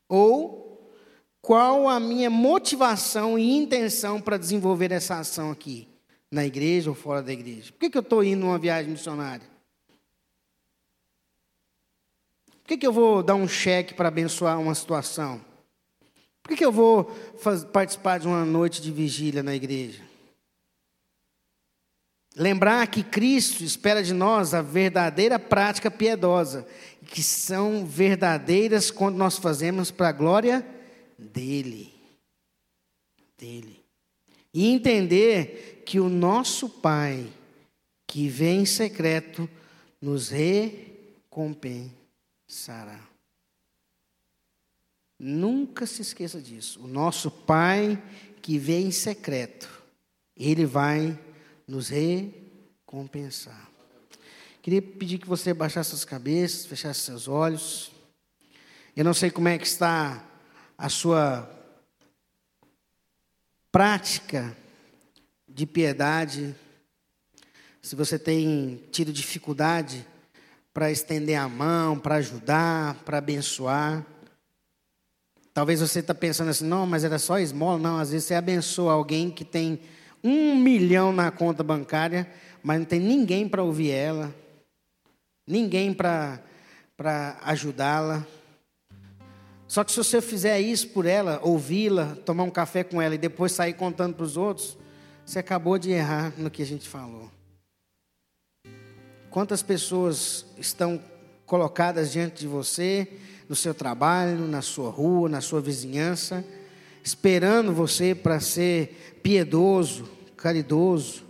Ou 0.10 0.92
qual 1.40 1.88
a 1.88 2.00
minha 2.00 2.32
motivação 2.32 3.38
e 3.38 3.56
intenção 3.56 4.20
para 4.20 4.38
desenvolver 4.38 4.92
essa 4.92 5.20
ação 5.20 5.52
aqui, 5.52 5.88
na 6.32 6.44
igreja 6.44 6.90
ou 6.90 6.96
fora 6.96 7.22
da 7.22 7.32
igreja? 7.32 7.72
Por 7.74 7.80
que, 7.82 7.92
que 7.92 7.98
eu 8.00 8.02
estou 8.02 8.24
indo 8.24 8.42
numa 8.42 8.58
viagem 8.58 8.90
missionária? 8.90 9.52
que, 12.72 12.78
que 12.78 12.88
eu 12.88 12.94
vou 12.94 13.22
dar 13.22 13.36
um 13.36 13.50
cheque 13.50 13.94
para 13.94 14.08
abençoar 14.08 14.58
uma 14.58 14.74
situação? 14.74 15.42
Por 16.42 16.50
que, 16.50 16.56
que 16.56 16.66
eu 16.66 16.72
vou 16.72 17.04
participar 17.74 18.18
de 18.18 18.28
uma 18.28 18.46
noite 18.46 18.82
de 18.82 18.90
vigília 18.92 19.44
na 19.44 19.54
igreja? 19.54 20.02
Lembrar 22.36 22.88
que 22.88 23.04
Cristo 23.04 23.64
espera 23.64 24.02
de 24.02 24.14
nós 24.14 24.54
a 24.54 24.62
verdadeira 24.62 25.38
prática 25.38 25.92
piedosa, 25.92 26.66
que 27.08 27.22
são 27.22 27.86
verdadeiras 27.86 28.90
quando 28.90 29.18
nós 29.18 29.38
fazemos 29.38 29.92
para 29.92 30.10
a 30.10 30.14
glória 30.14 30.66
dele. 31.18 31.94
Dele. 33.38 33.84
E 34.54 34.68
entender 34.68 35.84
que 35.86 36.00
o 36.00 36.08
nosso 36.08 36.70
Pai, 36.70 37.28
que 38.08 38.30
vem 38.30 38.62
em 38.62 38.66
secreto, 38.66 39.50
nos 40.02 40.30
recompensará. 40.30 41.92
Nunca 45.20 45.86
se 45.86 46.02
esqueça 46.02 46.42
disso. 46.42 46.82
O 46.84 46.88
nosso 46.88 47.30
Pai, 47.30 48.02
que 48.42 48.58
vem 48.58 48.88
em 48.88 48.92
secreto, 48.92 49.70
ele 50.36 50.66
vai 50.66 51.20
nos 51.72 51.88
recompensar. 51.88 53.70
Queria 54.62 54.82
pedir 54.82 55.20
que 55.20 55.28
você 55.28 55.54
baixasse 55.54 55.96
as 55.96 56.04
cabeças, 56.04 56.66
fechasse 56.66 57.00
seus 57.00 57.30
olhos. 57.30 57.94
Eu 58.94 59.06
não 59.06 59.14
sei 59.14 59.32
como 59.32 59.48
é 59.48 59.58
que 59.58 59.66
está 59.66 60.22
a 60.78 60.90
sua 60.90 61.50
prática 63.72 64.56
de 65.48 65.66
piedade, 65.66 66.54
se 67.82 67.96
você 67.96 68.20
tem 68.20 68.84
tido 68.92 69.14
dificuldade 69.14 70.06
para 70.74 70.92
estender 70.92 71.40
a 71.40 71.48
mão, 71.48 71.98
para 71.98 72.16
ajudar, 72.16 72.96
para 73.06 73.20
abençoar. 73.20 74.06
Talvez 75.54 75.80
você 75.80 76.00
está 76.00 76.14
pensando 76.14 76.50
assim, 76.50 76.66
não, 76.66 76.86
mas 76.86 77.06
era 77.06 77.18
só 77.18 77.40
esmola. 77.40 77.80
Não, 77.80 77.98
às 77.98 78.12
vezes 78.12 78.28
você 78.28 78.36
abençoa 78.36 78.92
alguém 78.92 79.32
que 79.32 79.46
tem 79.46 79.80
um 80.24 80.56
milhão 80.56 81.12
na 81.12 81.32
conta 81.32 81.64
bancária, 81.64 82.30
mas 82.64 82.80
não 82.80 82.86
tem 82.86 83.00
ninguém 83.00 83.48
para 83.48 83.64
ouvir 83.64 83.92
ela, 83.92 84.34
ninguém 85.48 85.94
para 85.94 86.40
ajudá-la. 87.42 88.26
Só 89.68 89.84
que 89.84 89.92
se 89.92 89.98
você 89.98 90.22
fizer 90.22 90.60
isso 90.60 90.90
por 90.90 91.06
ela, 91.06 91.40
ouvi-la, 91.42 92.16
tomar 92.26 92.44
um 92.44 92.50
café 92.50 92.84
com 92.84 93.02
ela 93.02 93.16
e 93.16 93.18
depois 93.18 93.54
sair 93.54 93.74
contando 93.74 94.16
para 94.16 94.26
os 94.26 94.36
outros, 94.38 94.78
você 95.26 95.40
acabou 95.40 95.78
de 95.78 95.92
errar 95.92 96.34
no 96.38 96.52
que 96.52 96.62
a 96.62 96.66
gente 96.66 96.90
falou. 96.90 97.32
Quantas 99.30 99.64
pessoas 99.64 100.46
estão 100.58 101.02
colocadas 101.46 102.12
diante 102.12 102.42
de 102.42 102.48
você, 102.48 103.08
no 103.48 103.56
seu 103.56 103.74
trabalho, 103.74 104.48
na 104.48 104.62
sua 104.62 104.90
rua, 104.90 105.30
na 105.30 105.42
sua 105.42 105.62
vizinhança, 105.62 106.44
esperando 107.04 107.74
você 107.74 108.14
para 108.14 108.40
ser 108.40 109.20
piedoso, 109.24 110.10
caridoso, 110.38 111.24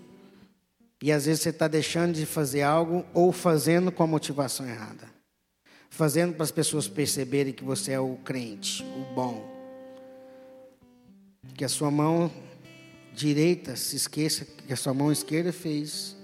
e 1.02 1.12
às 1.12 1.26
vezes 1.26 1.42
você 1.42 1.50
está 1.50 1.68
deixando 1.68 2.14
de 2.14 2.26
fazer 2.26 2.62
algo 2.62 3.06
ou 3.14 3.32
fazendo 3.32 3.92
com 3.92 4.04
a 4.04 4.08
motivação 4.08 4.68
errada. 4.68 5.10
Fazendo 5.90 6.34
para 6.34 6.44
as 6.44 6.52
pessoas 6.52 6.88
perceberem 6.88 7.54
que 7.54 7.64
você 7.64 7.94
é 7.94 8.00
o 8.00 8.16
crente, 8.18 8.84
o 8.84 9.14
bom. 9.14 9.50
Que 11.56 11.66
a 11.66 11.70
sua 11.70 11.90
mão 11.90 12.32
direita 13.14 13.76
se 13.76 13.96
esqueça 13.96 14.46
que 14.46 14.72
a 14.72 14.78
sua 14.78 14.94
mão 14.94 15.12
esquerda 15.12 15.52
fez. 15.52 16.16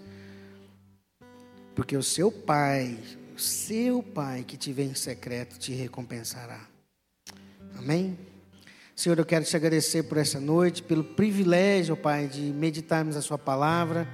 Porque 1.76 1.98
o 1.98 2.04
seu 2.04 2.32
pai, 2.32 2.98
o 3.36 3.40
seu 3.40 4.02
pai 4.02 4.44
que 4.44 4.56
te 4.56 4.72
vê 4.72 4.84
em 4.84 4.96
secreto 4.96 5.58
te 5.58 5.74
recompensará. 5.74 6.66
Amém? 7.78 8.18
Senhor, 8.98 9.20
eu 9.20 9.26
quero 9.26 9.46
te 9.46 9.56
agradecer 9.56 10.02
por 10.02 10.18
essa 10.18 10.40
noite, 10.40 10.82
pelo 10.82 11.04
privilégio, 11.04 11.96
Pai, 11.96 12.26
de 12.26 12.42
meditarmos 12.42 13.16
a 13.16 13.22
Sua 13.22 13.38
palavra. 13.38 14.10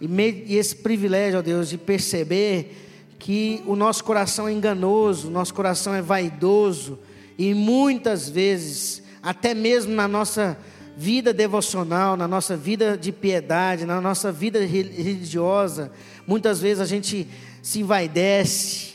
E, 0.00 0.06
e 0.46 0.56
esse 0.56 0.74
privilégio, 0.74 1.38
ó 1.38 1.42
Deus, 1.42 1.68
de 1.68 1.76
perceber 1.76 3.14
que 3.18 3.62
o 3.66 3.76
nosso 3.76 4.02
coração 4.02 4.48
é 4.48 4.52
enganoso, 4.52 5.28
o 5.28 5.30
nosso 5.30 5.52
coração 5.52 5.94
é 5.94 6.00
vaidoso. 6.00 6.98
E 7.36 7.52
muitas 7.52 8.26
vezes, 8.26 9.02
até 9.22 9.52
mesmo 9.52 9.92
na 9.92 10.08
nossa 10.08 10.56
vida 10.96 11.30
devocional, 11.30 12.16
na 12.16 12.26
nossa 12.26 12.56
vida 12.56 12.96
de 12.96 13.12
piedade, 13.12 13.84
na 13.84 14.00
nossa 14.00 14.32
vida 14.32 14.64
religiosa, 14.64 15.92
muitas 16.26 16.58
vezes 16.58 16.80
a 16.80 16.86
gente 16.86 17.28
se 17.60 17.80
envaidece, 17.80 18.94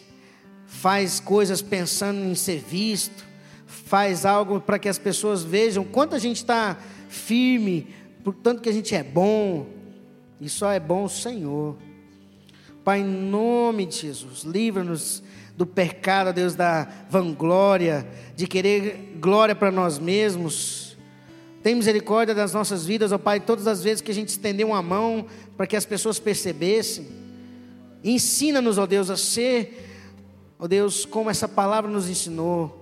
faz 0.66 1.20
coisas 1.20 1.62
pensando 1.62 2.26
em 2.26 2.34
ser 2.34 2.58
visto, 2.58 3.30
faz 3.92 4.26
algo 4.26 4.62
para 4.62 4.80
que 4.80 4.88
as 4.88 4.98
pessoas 4.98 5.44
vejam 5.44 5.84
quanto 5.84 6.16
a 6.16 6.18
gente 6.18 6.38
está 6.38 6.78
firme, 7.10 7.94
por 8.24 8.34
tanto 8.34 8.62
que 8.62 8.70
a 8.70 8.72
gente 8.72 8.96
é 8.96 9.04
bom, 9.04 9.68
e 10.40 10.48
só 10.48 10.72
é 10.72 10.80
bom 10.80 11.04
o 11.04 11.10
Senhor. 11.10 11.76
Pai, 12.86 13.02
em 13.02 13.04
nome 13.04 13.86
de 13.86 13.98
Jesus, 13.98 14.44
livra-nos 14.44 15.22
do 15.58 15.66
pecado, 15.66 16.32
Deus, 16.32 16.56
da 16.56 16.88
vanglória, 17.10 18.08
de 18.34 18.48
querer 18.48 19.18
glória 19.20 19.54
para 19.54 19.70
nós 19.70 20.00
mesmos. 20.00 20.96
Tem 21.62 21.76
misericórdia 21.76 22.34
das 22.34 22.54
nossas 22.54 22.86
vidas, 22.86 23.12
ó 23.12 23.18
Pai, 23.18 23.42
todas 23.42 23.68
as 23.68 23.84
vezes 23.84 24.00
que 24.00 24.12
a 24.12 24.16
gente 24.16 24.30
estendeu 24.30 24.70
uma 24.70 24.82
mão 24.82 25.26
para 25.58 25.68
que 25.68 25.76
as 25.76 25.86
pessoas 25.86 26.18
percebessem. 26.18 27.10
Ensina-nos, 28.02 28.78
ó 28.78 28.86
Deus, 28.86 29.10
a 29.10 29.18
ser, 29.18 29.86
ó 30.58 30.66
Deus, 30.66 31.04
como 31.04 31.30
essa 31.30 31.46
palavra 31.46 31.92
nos 31.92 32.10
ensinou 32.10 32.81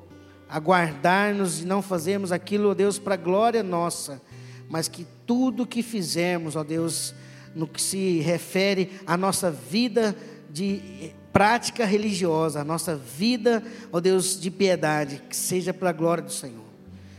aguardar-nos 0.50 1.62
e 1.62 1.66
não 1.66 1.82
fazermos 1.82 2.32
aquilo, 2.32 2.72
ó 2.72 2.74
Deus, 2.74 2.98
para 2.98 3.16
glória 3.16 3.62
nossa, 3.62 4.22
mas 4.68 4.88
que 4.88 5.06
tudo 5.26 5.68
que 5.68 5.84
fizermos, 5.84 6.56
ó 6.56 6.64
Deus, 6.64 7.14
no 7.56 7.68
que 7.68 7.82
se 7.82 8.20
refere 8.20 8.92
à 9.06 9.16
nossa 9.16 9.52
vida 9.52 10.16
de 10.50 11.14
prática 11.32 11.86
religiosa, 11.86 12.62
a 12.62 12.64
nossa 12.64 12.96
vida, 12.96 13.64
ó 13.92 14.00
Deus, 14.00 14.40
de 14.40 14.50
piedade, 14.50 15.22
que 15.30 15.36
seja 15.36 15.74
para 15.74 15.92
a 15.92 15.94
glória 15.94 16.24
do 16.24 16.32
Senhor. 16.32 16.70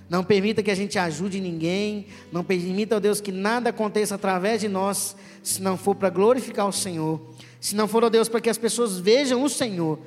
Não 0.08 0.24
permita 0.24 0.60
que 0.60 0.70
a 0.72 0.74
gente 0.74 0.98
ajude 0.98 1.40
ninguém, 1.40 2.06
não 2.32 2.42
permita, 2.42 2.96
ó 2.96 3.00
Deus, 3.00 3.20
que 3.20 3.30
nada 3.30 3.70
aconteça 3.70 4.16
através 4.16 4.60
de 4.60 4.68
nós, 4.68 5.14
se 5.40 5.62
não 5.62 5.76
for 5.76 5.94
para 5.94 6.10
glorificar 6.10 6.66
o 6.66 6.72
Senhor, 6.72 7.20
se 7.60 7.76
não 7.76 7.86
for, 7.86 8.02
ó 8.02 8.08
Deus, 8.08 8.28
para 8.28 8.40
que 8.40 8.50
as 8.50 8.58
pessoas 8.58 8.98
vejam 8.98 9.44
o 9.44 9.48
Senhor, 9.48 10.00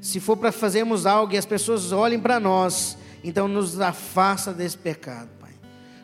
se 0.00 0.18
for 0.18 0.36
para 0.36 0.50
fazermos 0.50 1.04
algo 1.04 1.34
e 1.34 1.38
as 1.38 1.44
pessoas 1.44 1.92
olhem 1.92 2.18
para 2.18 2.40
nós, 2.40 2.96
então 3.22 3.46
nos 3.46 3.78
afasta 3.78 4.52
desse 4.52 4.78
pecado, 4.78 5.28
Pai. 5.38 5.50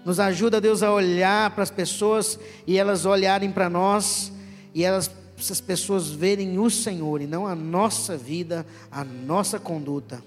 Nos 0.04 0.20
ajuda, 0.20 0.60
Deus, 0.60 0.82
a 0.82 0.92
olhar 0.92 1.50
para 1.50 1.62
as 1.62 1.70
pessoas 1.70 2.38
e 2.66 2.76
elas 2.76 3.06
olharem 3.06 3.50
para 3.50 3.70
nós 3.70 4.30
e 4.74 4.84
elas, 4.84 5.10
essas 5.38 5.62
pessoas 5.62 6.10
verem 6.10 6.58
o 6.58 6.68
Senhor 6.70 7.22
e 7.22 7.26
não 7.26 7.46
a 7.46 7.54
nossa 7.54 8.16
vida, 8.16 8.66
a 8.92 9.02
nossa 9.02 9.58
conduta. 9.58 10.22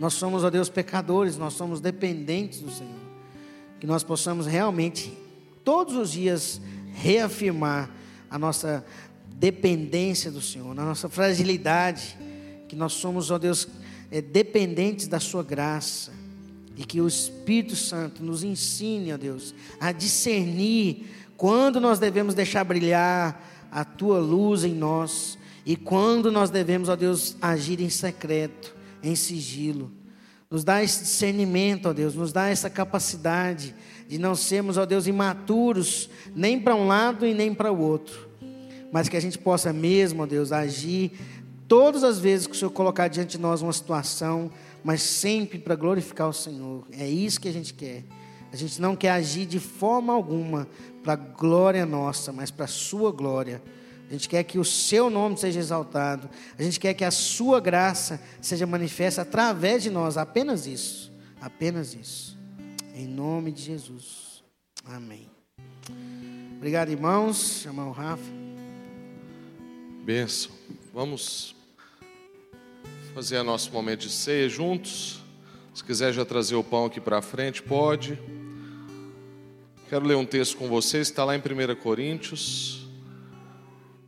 Nós 0.00 0.14
somos, 0.14 0.42
ó 0.42 0.50
Deus, 0.50 0.68
pecadores, 0.68 1.38
nós 1.38 1.54
somos 1.54 1.80
dependentes 1.80 2.60
do 2.60 2.70
Senhor. 2.70 3.06
Que 3.78 3.86
nós 3.86 4.02
possamos 4.02 4.46
realmente, 4.46 5.16
todos 5.64 5.94
os 5.94 6.10
dias, 6.10 6.60
reafirmar 6.94 7.88
a 8.28 8.38
nossa 8.38 8.84
dependência 9.28 10.30
do 10.30 10.40
Senhor, 10.40 10.72
a 10.72 10.84
nossa 10.84 11.08
fragilidade 11.08 12.18
que 12.68 12.76
nós 12.76 12.92
somos, 12.92 13.30
ó 13.30 13.38
Deus, 13.38 13.68
é, 14.10 14.20
dependentes 14.20 15.08
da 15.08 15.20
Sua 15.20 15.42
graça. 15.42 16.12
E 16.76 16.84
que 16.84 17.00
o 17.00 17.08
Espírito 17.08 17.74
Santo 17.74 18.22
nos 18.22 18.44
ensine, 18.44 19.12
ó 19.12 19.16
Deus, 19.16 19.54
a 19.80 19.92
discernir 19.92 21.06
quando 21.36 21.80
nós 21.80 21.98
devemos 21.98 22.34
deixar 22.34 22.64
brilhar 22.64 23.68
a 23.70 23.84
Tua 23.84 24.18
luz 24.18 24.62
em 24.64 24.74
nós 24.74 25.38
e 25.66 25.74
quando 25.74 26.30
nós 26.30 26.48
devemos, 26.48 26.88
ó 26.88 26.94
Deus, 26.94 27.36
agir 27.42 27.80
em 27.80 27.90
secreto, 27.90 28.72
em 29.02 29.16
sigilo. 29.16 29.90
Nos 30.48 30.62
dá 30.62 30.80
esse 30.80 31.00
discernimento, 31.02 31.88
ó 31.88 31.92
Deus, 31.92 32.14
nos 32.14 32.32
dá 32.32 32.46
essa 32.48 32.70
capacidade 32.70 33.74
de 34.08 34.16
não 34.16 34.36
sermos, 34.36 34.76
ó 34.76 34.86
Deus, 34.86 35.08
imaturos, 35.08 36.08
nem 36.36 36.60
para 36.60 36.76
um 36.76 36.86
lado 36.86 37.26
e 37.26 37.34
nem 37.34 37.52
para 37.52 37.72
o 37.72 37.80
outro, 37.80 38.28
mas 38.92 39.08
que 39.08 39.16
a 39.16 39.20
gente 39.20 39.36
possa 39.36 39.72
mesmo, 39.72 40.22
ó 40.22 40.26
Deus, 40.26 40.52
agir 40.52 41.10
Todas 41.68 42.04
as 42.04 42.18
vezes 42.18 42.46
que 42.46 42.52
o 42.52 42.56
Senhor 42.56 42.70
colocar 42.70 43.08
diante 43.08 43.36
de 43.36 43.38
nós 43.38 43.60
uma 43.60 43.72
situação, 43.72 44.50
mas 44.84 45.02
sempre 45.02 45.58
para 45.58 45.74
glorificar 45.74 46.28
o 46.28 46.32
Senhor. 46.32 46.86
É 46.92 47.08
isso 47.08 47.40
que 47.40 47.48
a 47.48 47.52
gente 47.52 47.74
quer. 47.74 48.04
A 48.52 48.56
gente 48.56 48.80
não 48.80 48.94
quer 48.94 49.10
agir 49.10 49.46
de 49.46 49.58
forma 49.58 50.12
alguma 50.12 50.68
para 51.02 51.14
a 51.14 51.16
glória 51.16 51.84
nossa, 51.84 52.32
mas 52.32 52.50
para 52.50 52.66
a 52.66 52.68
sua 52.68 53.10
glória. 53.10 53.60
A 54.08 54.12
gente 54.12 54.28
quer 54.28 54.44
que 54.44 54.58
o 54.58 54.64
seu 54.64 55.10
nome 55.10 55.36
seja 55.36 55.58
exaltado. 55.58 56.30
A 56.56 56.62
gente 56.62 56.78
quer 56.78 56.94
que 56.94 57.04
a 57.04 57.10
sua 57.10 57.58
graça 57.58 58.20
seja 58.40 58.64
manifesta 58.64 59.22
através 59.22 59.82
de 59.82 59.90
nós. 59.90 60.16
Apenas 60.16 60.66
isso. 60.66 61.12
Apenas 61.40 61.92
isso. 61.92 62.38
Em 62.94 63.08
nome 63.08 63.50
de 63.50 63.62
Jesus. 63.62 64.44
Amém. 64.84 65.28
Obrigado, 66.56 66.90
irmãos. 66.90 67.62
Chamar 67.62 67.86
o 67.86 67.92
Rafa. 67.92 68.22
Benção. 70.04 70.52
Vamos 70.94 71.55
fazer 73.16 73.42
nosso 73.42 73.72
momento 73.72 74.00
de 74.00 74.10
ceia 74.10 74.46
juntos. 74.46 75.22
Se 75.72 75.82
quiser 75.82 76.12
já 76.12 76.22
trazer 76.22 76.54
o 76.54 76.62
pão 76.62 76.84
aqui 76.84 77.00
para 77.00 77.22
frente, 77.22 77.62
pode. 77.62 78.20
Quero 79.88 80.04
ler 80.04 80.16
um 80.16 80.26
texto 80.26 80.58
com 80.58 80.68
vocês, 80.68 81.08
está 81.08 81.24
lá 81.24 81.34
em 81.34 81.38
1 81.38 81.76
Coríntios. 81.76 82.86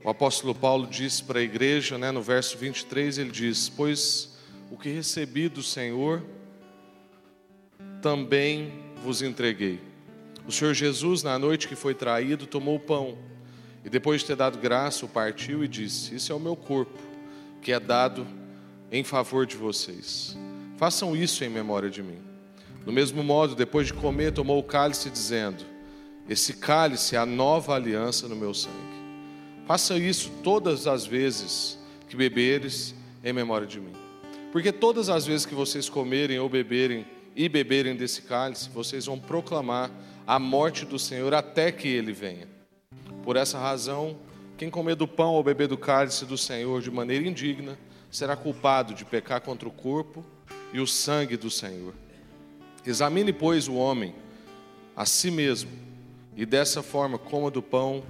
O 0.05 0.11
apóstolo 0.11 0.55
Paulo 0.55 0.87
diz 0.87 1.23
para 1.23 1.38
a 1.38 1.42
igreja, 1.42 1.97
né, 1.97 2.11
no 2.11 2.21
verso 2.21 2.59
23, 2.59 3.16
ele 3.16 3.31
diz: 3.31 3.71
Pois 3.71 4.37
o 4.71 4.77
que 4.77 4.90
recebi 4.90 5.49
do 5.49 5.62
Senhor, 5.62 6.23
também 8.03 8.71
vos 9.03 9.23
entreguei. 9.23 9.81
O 10.47 10.53
Senhor 10.53 10.75
Jesus, 10.75 11.23
na 11.23 11.38
noite 11.38 11.66
que 11.66 11.75
foi 11.75 11.94
traído, 11.94 12.47
tomou 12.47 12.77
o 12.77 12.81
pão 12.81 13.16
e 13.83 13.88
depois 13.88 14.21
de 14.21 14.27
ter 14.27 14.37
dado 14.37 14.59
graça, 14.59 15.07
o 15.07 15.09
partiu 15.09 15.64
e 15.64 15.68
disse: 15.68 16.14
Isso 16.14 16.31
é 16.31 16.35
o 16.35 16.38
meu 16.38 16.55
corpo, 16.55 16.99
que 17.62 17.73
é 17.73 17.81
dado 17.81 18.37
em 18.90 19.05
favor 19.05 19.46
de 19.46 19.57
vocês. 19.57 20.37
Façam 20.77 21.16
isso 21.16 21.44
em 21.44 21.48
memória 21.48 21.90
de 21.90 22.03
mim. 22.03 22.18
Do 22.85 22.92
mesmo 22.92 23.22
modo, 23.22 23.55
depois 23.55 23.87
de 23.87 23.94
comer, 23.94 24.33
tomou 24.33 24.59
o 24.59 24.62
cálice, 24.62 25.11
dizendo: 25.11 25.64
Esse 26.29 26.55
cálice 26.55 27.16
é 27.16 27.18
a 27.18 27.27
nova 27.27 27.74
aliança 27.74 28.29
no 28.29 28.37
meu 28.37 28.55
sangue. 28.55 28.77
Faça 29.66 29.98
isso 29.98 30.31
todas 30.42 30.87
as 30.87 31.05
vezes 31.05 31.79
que 32.09 32.16
beberes 32.16 32.94
em 33.22 33.33
memória 33.33 33.66
de 33.66 33.81
mim. 33.81 33.92
Porque 34.51 34.72
todas 34.72 35.11
as 35.11 35.27
vezes 35.27 35.44
que 35.44 35.55
vocês 35.55 35.88
comerem 35.88 36.38
ou 36.38 36.48
beberem 36.48 37.07
e 37.37 37.48
beberem 37.48 37.94
desse 37.94 38.22
cálice, 38.22 38.70
vocês 38.70 39.07
vão 39.07 39.18
proclamar 39.18 39.90
a 40.27 40.38
morte 40.38 40.85
do 40.85 40.98
Senhor 40.98 41.35
até 41.35 41.70
que 41.70 41.87
ele 41.87 42.12
venha. 42.12 42.48
Por 43.22 43.37
essa 43.37 43.59
razão, 43.59 44.16
quem 44.57 44.70
comer 44.70 44.94
do 44.94 45.07
pão 45.07 45.35
ou 45.35 45.42
beber 45.42 45.68
do 45.68 45.77
cálice 45.77 46.24
do 46.24 46.38
Senhor 46.38 46.81
de 46.81 46.90
maneira 46.90 47.27
indigna 47.27 47.79
será 48.11 48.37
culpado 48.37 48.94
de 48.94 49.05
pecar 49.05 49.40
contra 49.40 49.68
o 49.68 49.73
corpo 49.73 50.25
e 50.73 50.81
o 50.81 50.87
sangue 50.87 51.37
do 51.37 51.51
Senhor. 51.51 51.94
Examine, 52.85 53.33
pois, 53.33 53.68
o 53.68 53.75
homem 53.75 54.14
a 54.97 55.07
si 55.07 55.31
mesmo, 55.31 55.71
e 56.37 56.44
dessa 56.44 56.83
forma 56.83 57.18
coma 57.18 57.51
do 57.51 57.62
pão 57.62 58.03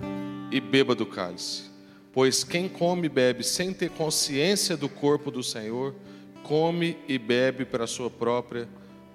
e 0.51 0.61
beba 0.61 0.95
do 0.95 1.05
cálice. 1.05 1.65
Pois 2.13 2.43
quem 2.43 2.69
come 2.69 3.07
e 3.07 3.11
bebe 3.11 3.45
sem 3.45 3.75
ter 3.75 3.91
consciência 3.91 4.77
do 4.77 4.89
corpo 4.89 5.31
do 5.31 5.43
Senhor, 5.43 5.95
come 6.43 6.97
e 7.07 7.19
bebe 7.19 7.67
para 7.67 7.85
a 7.85 7.87
sua 7.87 8.11
própria 8.11 8.67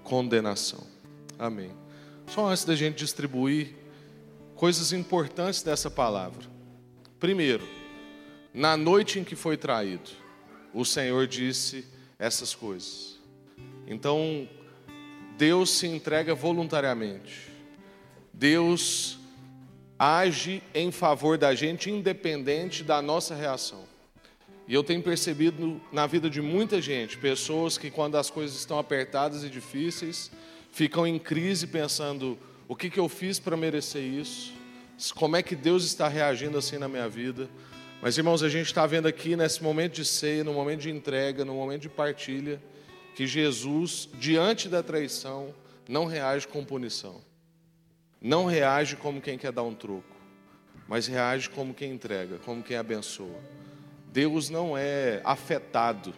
condenação. 0.04 0.84
Amém. 1.40 1.72
Só 2.28 2.48
antes 2.48 2.64
da 2.64 2.76
gente 2.76 2.98
distribuir 2.98 3.76
coisas 4.56 4.94
importantes 4.94 5.64
dessa 5.64 5.90
palavra. 5.90 6.46
Primeiro, 7.20 7.68
na 8.54 8.78
noite 8.78 9.20
em 9.20 9.24
que 9.24 9.36
foi 9.36 9.58
traído, 9.58 10.12
o 10.74 10.84
Senhor 10.84 11.28
disse 11.28 11.86
essas 12.18 12.56
coisas. 12.56 13.20
Então, 13.88 14.48
Deus 15.38 15.70
se 15.70 15.88
entrega 15.88 16.34
voluntariamente. 16.34 17.50
Deus 18.32 19.20
age 19.98 20.64
em 20.74 20.92
favor 20.92 21.38
da 21.38 21.54
gente, 21.54 21.90
independente 21.90 22.84
da 22.84 23.02
nossa 23.02 23.36
reação. 23.36 23.84
E 24.68 24.74
eu 24.74 24.84
tenho 24.84 25.02
percebido 25.02 25.82
na 25.92 26.08
vida 26.08 26.30
de 26.30 26.42
muita 26.42 26.82
gente, 26.82 27.18
pessoas 27.18 27.78
que, 27.78 27.92
quando 27.92 28.18
as 28.18 28.30
coisas 28.30 28.58
estão 28.58 28.80
apertadas 28.80 29.44
e 29.44 29.50
difíceis, 29.50 30.32
ficam 30.72 31.06
em 31.06 31.20
crise 31.20 31.68
pensando: 31.68 32.38
o 32.68 32.76
que, 32.76 32.90
que 32.90 33.00
eu 33.00 33.10
fiz 33.10 33.40
para 33.40 33.58
merecer 33.58 34.04
isso? 34.04 34.54
Como 35.16 35.36
é 35.36 35.44
que 35.44 35.56
Deus 35.56 35.84
está 35.84 36.08
reagindo 36.08 36.58
assim 36.58 36.78
na 36.78 36.88
minha 36.88 37.10
vida? 37.10 37.50
Mas, 38.04 38.18
irmãos, 38.18 38.44
a 38.44 38.50
gente 38.50 38.66
está 38.66 38.86
vendo 38.86 39.08
aqui 39.08 39.34
nesse 39.38 39.64
momento 39.64 39.94
de 39.94 40.04
ceia, 40.04 40.44
no 40.44 40.52
momento 40.52 40.82
de 40.82 40.90
entrega, 40.90 41.46
no 41.46 41.54
momento 41.54 41.84
de 41.84 41.90
partilha, 41.90 42.62
que 43.16 43.26
Jesus, 43.26 44.10
diante 44.16 44.68
da 44.68 44.84
traição, 44.84 45.56
não 45.88 46.04
reage 46.04 46.46
com 46.46 46.66
punição. 46.66 47.22
Não 48.22 48.44
reage 48.44 48.98
como 48.98 49.22
quem 49.22 49.38
quer 49.38 49.54
dar 49.54 49.64
um 49.64 49.74
troco, 49.74 50.04
mas 50.86 51.08
reage 51.08 51.50
como 51.50 51.74
quem 51.74 51.94
entrega, 51.94 52.40
como 52.40 52.62
quem 52.62 52.76
abençoa. 52.76 53.40
Deus 54.12 54.50
não 54.50 54.78
é 54.78 55.22
afetado 55.24 56.14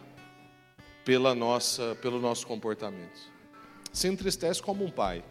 pela 1.04 1.36
nossa, 1.36 1.96
pelo 2.02 2.20
nosso 2.20 2.48
comportamento. 2.48 3.30
Se 3.92 4.08
entristece 4.08 4.60
como 4.60 4.84
um 4.84 4.90
pai 4.90 5.22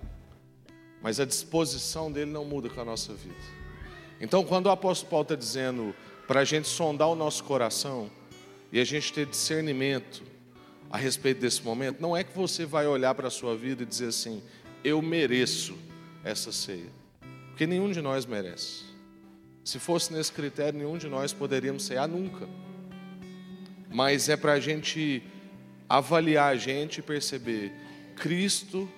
mas 1.02 1.20
a 1.20 1.26
disposição 1.26 2.12
dele 2.12 2.32
não 2.32 2.44
muda 2.44 2.68
com 2.68 2.82
a 2.82 2.86
nossa 2.86 3.14
vida. 3.14 3.36
Então, 4.20 4.44
quando 4.44 4.66
o 4.66 4.72
apóstolo 4.72 5.12
Paulo 5.12 5.22
está 5.22 5.36
dizendo 5.36 5.94
para 6.28 6.42
a 6.42 6.44
gente 6.44 6.68
sondar 6.68 7.10
o 7.10 7.16
nosso 7.16 7.44
coração 7.44 8.10
e 8.72 8.80
a 8.80 8.84
gente 8.84 9.14
ter 9.14 9.26
discernimento 9.26 10.24
a 10.90 10.98
respeito 10.98 11.42
desse 11.42 11.62
momento, 11.64 12.02
não 12.02 12.16
é 12.16 12.24
que 12.24 12.36
você 12.36 12.66
vai 12.66 12.88
olhar 12.88 13.14
para 13.16 13.28
a 13.28 13.32
sua 13.32 13.56
vida 13.56 13.84
e 13.84 13.86
dizer 13.86 14.08
assim: 14.08 14.42
eu 14.84 15.02
mereço 15.02 15.78
essa 16.24 16.52
ceia, 16.52 16.90
porque 17.50 17.68
nenhum 17.68 17.92
de 17.92 18.02
nós 18.02 18.26
merece. 18.26 18.84
Se 19.64 19.80
fosse 19.80 20.14
nesse 20.14 20.32
critério, 20.32 20.78
nenhum 20.78 20.98
de 20.98 21.08
nós 21.08 21.34
poderíamos 21.34 21.84
cear 21.84 22.08
nunca. 22.08 22.48
Mas 23.92 24.30
é 24.30 24.38
para 24.38 24.54
a 24.54 24.60
gente 24.60 25.24
avaliar 25.90 26.54
a 26.54 26.56
gente 26.56 27.00
e 27.00 27.02
perceber: 27.02 27.72
Cristo 28.16 28.90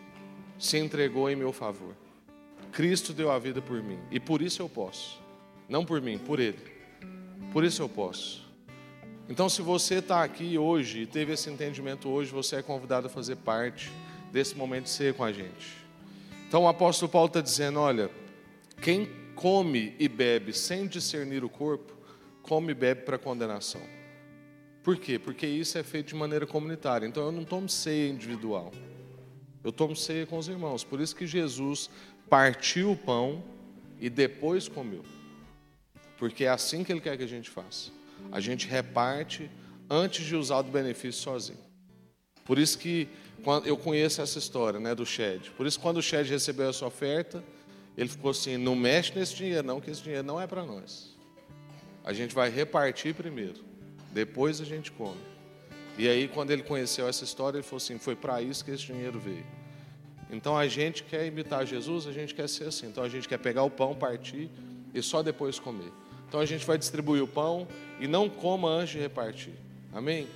se 0.59 0.77
entregou 0.77 1.29
em 1.29 1.35
meu 1.35 1.53
favor. 1.53 1.95
Cristo 2.71 3.13
deu 3.13 3.31
a 3.31 3.39
vida 3.39 3.61
por 3.61 3.81
mim 3.81 3.97
e 4.11 4.19
por 4.19 4.41
isso 4.41 4.61
eu 4.61 4.69
posso. 4.69 5.19
Não 5.69 5.85
por 5.85 6.01
mim, 6.01 6.17
por 6.17 6.39
Ele. 6.39 6.76
Por 7.51 7.63
isso 7.63 7.81
eu 7.81 7.89
posso. 7.89 8.45
Então, 9.29 9.49
se 9.49 9.61
você 9.61 9.95
está 9.95 10.23
aqui 10.23 10.57
hoje 10.57 11.01
e 11.01 11.05
teve 11.05 11.33
esse 11.33 11.49
entendimento 11.49 12.07
hoje, 12.07 12.31
você 12.31 12.57
é 12.57 12.61
convidado 12.61 13.07
a 13.07 13.09
fazer 13.09 13.35
parte 13.37 13.91
desse 14.31 14.55
momento 14.55 14.85
de 14.85 14.89
ser 14.89 15.13
com 15.13 15.23
a 15.23 15.31
gente. 15.31 15.75
Então, 16.47 16.63
o 16.63 16.67
apóstolo 16.67 17.11
Paulo 17.11 17.27
está 17.27 17.41
dizendo: 17.41 17.79
olha, 17.79 18.09
quem 18.81 19.09
come 19.35 19.93
e 19.99 20.07
bebe 20.07 20.53
sem 20.53 20.87
discernir 20.87 21.43
o 21.43 21.49
corpo, 21.49 21.93
come 22.41 22.71
e 22.71 22.75
bebe 22.75 23.01
para 23.01 23.17
condenação. 23.17 23.81
Por 24.81 24.95
quê? 24.95 25.19
Porque 25.19 25.45
isso 25.45 25.77
é 25.77 25.83
feito 25.83 26.07
de 26.07 26.15
maneira 26.15 26.47
comunitária. 26.47 27.05
Então, 27.05 27.25
eu 27.25 27.31
não 27.31 27.43
tomo 27.43 27.67
ceia 27.67 28.09
individual. 28.09 28.71
Eu 29.61 29.73
tomo 29.73 29.93
ceia 29.93 30.25
com 30.25 30.37
os 30.37 30.47
irmãos. 30.47 30.85
Por 30.85 31.01
isso 31.01 31.13
que 31.13 31.27
Jesus 31.27 31.89
partiu 32.29 32.91
o 32.91 32.95
pão 32.95 33.43
e 33.99 34.09
depois 34.09 34.69
comeu. 34.69 35.03
Porque 36.17 36.45
é 36.45 36.49
assim 36.49 36.83
que 36.83 36.91
ele 36.91 37.01
quer 37.01 37.17
que 37.17 37.23
a 37.23 37.27
gente 37.27 37.49
faça. 37.49 37.91
A 38.31 38.39
gente 38.39 38.67
reparte 38.67 39.49
antes 39.89 40.25
de 40.25 40.35
usar 40.35 40.59
o 40.59 40.63
benefício 40.63 41.21
sozinho. 41.21 41.59
Por 42.43 42.57
isso 42.57 42.77
que 42.77 43.07
eu 43.65 43.77
conheço 43.77 44.21
essa 44.21 44.39
história, 44.39 44.79
né, 44.79 44.95
do 44.95 45.05
Shed. 45.05 45.51
Por 45.51 45.67
isso 45.67 45.79
quando 45.79 45.97
o 45.97 46.01
Shed 46.01 46.29
recebeu 46.29 46.69
essa 46.69 46.85
oferta, 46.85 47.43
ele 47.97 48.09
ficou 48.09 48.31
assim: 48.31 48.57
"Não 48.57 48.75
mexe 48.75 49.13
nesse 49.15 49.35
dinheiro 49.35 49.65
não, 49.65 49.79
que 49.79 49.91
esse 49.91 50.01
dinheiro 50.01 50.25
não 50.25 50.39
é 50.41 50.47
para 50.47 50.65
nós. 50.65 51.15
A 52.03 52.13
gente 52.13 52.33
vai 52.33 52.49
repartir 52.49 53.13
primeiro, 53.13 53.63
depois 54.11 54.59
a 54.59 54.65
gente 54.65 54.91
come". 54.91 55.19
E 55.97 56.07
aí 56.07 56.27
quando 56.27 56.51
ele 56.51 56.63
conheceu 56.63 57.07
essa 57.07 57.23
história, 57.23 57.57
ele 57.57 57.63
falou 57.63 57.77
assim: 57.77 57.97
"Foi 57.97 58.15
para 58.15 58.41
isso 58.41 58.63
que 58.65 58.71
esse 58.71 58.85
dinheiro 58.85 59.19
veio". 59.19 59.45
Então 60.29 60.57
a 60.57 60.67
gente 60.67 61.03
quer 61.03 61.25
imitar 61.25 61.65
Jesus, 61.65 62.07
a 62.07 62.11
gente 62.11 62.33
quer 62.33 62.49
ser 62.49 62.65
assim. 62.65 62.87
Então 62.87 63.03
a 63.03 63.09
gente 63.09 63.27
quer 63.27 63.37
pegar 63.37 63.63
o 63.63 63.69
pão, 63.69 63.95
partir 63.95 64.49
e 64.93 65.01
só 65.01 65.21
depois 65.21 65.59
comer. 65.59 65.91
Então 66.27 66.39
a 66.39 66.45
gente 66.45 66.65
vai 66.65 66.77
distribuir 66.77 67.23
o 67.23 67.27
pão 67.27 67.67
e 67.99 68.07
não 68.07 68.29
coma 68.29 68.67
antes 68.67 68.89
de 68.93 68.99
repartir. 68.99 69.53
Amém? 69.93 70.27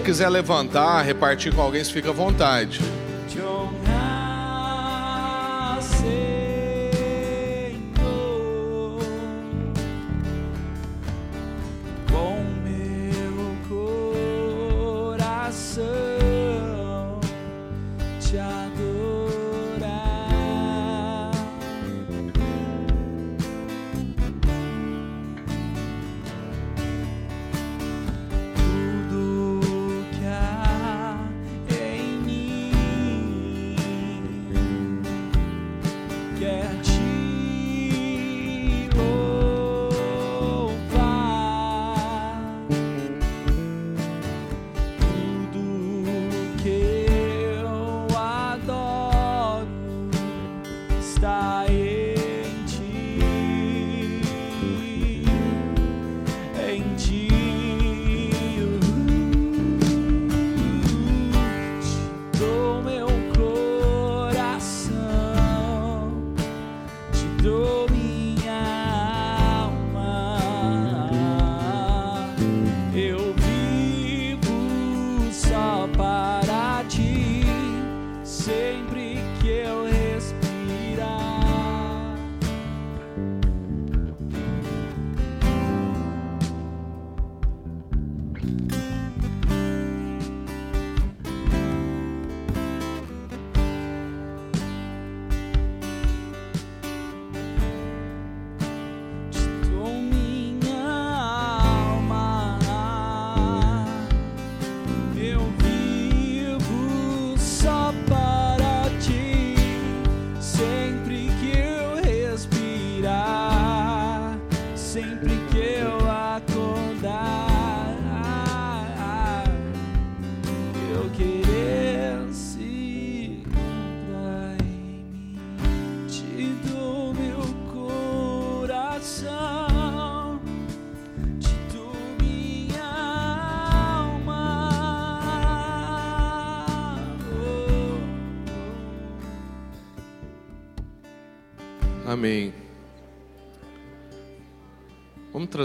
Quiser 0.00 0.28
levantar, 0.28 1.00
repartir 1.02 1.54
com 1.54 1.62
alguém, 1.62 1.84
fica 1.84 2.10
à 2.10 2.12
vontade. 2.12 2.80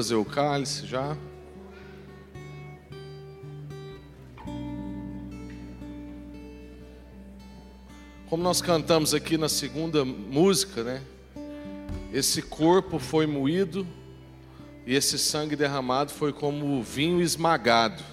Trazer 0.02 0.16
o 0.16 0.26
cálice 0.26 0.88
já. 0.88 1.16
Como 8.28 8.42
nós 8.42 8.64
cantamos 8.64 9.14
aqui 9.14 9.38
na 9.38 9.48
segunda 9.48 10.04
música, 10.04 10.84
né? 10.84 11.04
Esse 12.12 12.42
corpo 12.42 12.98
foi 12.98 13.28
moído 13.28 13.86
e 14.88 14.96
esse 14.96 15.20
sangue 15.20 15.56
derramado 15.56 16.12
foi 16.12 16.34
como 16.34 16.82
vinho 16.82 17.22
esmagado. 17.22 18.04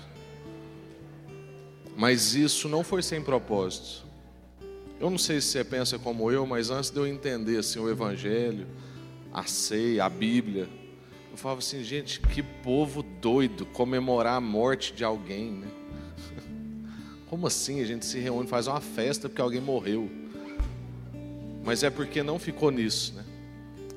Mas 1.96 2.34
isso 2.34 2.68
não 2.68 2.84
foi 2.84 3.02
sem 3.02 3.22
propósito. 3.22 4.04
Eu 5.00 5.08
não 5.08 5.16
sei 5.16 5.40
se 5.40 5.48
você 5.48 5.64
pensa 5.64 5.98
como 5.98 6.30
eu, 6.30 6.44
mas 6.44 6.68
antes 6.68 6.90
de 6.90 6.98
eu 6.98 7.06
entender 7.06 7.56
assim, 7.56 7.78
o 7.78 7.88
Evangelho, 7.88 8.66
a 9.32 9.44
ceia, 9.44 10.04
a 10.04 10.10
Bíblia, 10.10 10.68
eu 11.30 11.36
falava 11.36 11.60
assim, 11.60 11.82
gente, 11.84 12.20
que 12.20 12.42
povo 12.42 13.02
doido 13.02 13.66
comemorar 13.66 14.36
a 14.36 14.40
morte 14.40 14.92
de 14.92 15.04
alguém, 15.04 15.52
né? 15.52 15.68
Como 17.28 17.46
assim 17.46 17.80
a 17.80 17.84
gente 17.84 18.04
se 18.06 18.18
reúne, 18.18 18.48
faz 18.48 18.66
uma 18.66 18.80
festa 18.80 19.28
porque 19.28 19.42
alguém 19.42 19.60
morreu? 19.60 20.10
Mas 21.64 21.82
é 21.82 21.90
porque 21.90 22.22
não 22.22 22.38
ficou 22.38 22.70
nisso, 22.70 23.14
né? 23.14 23.24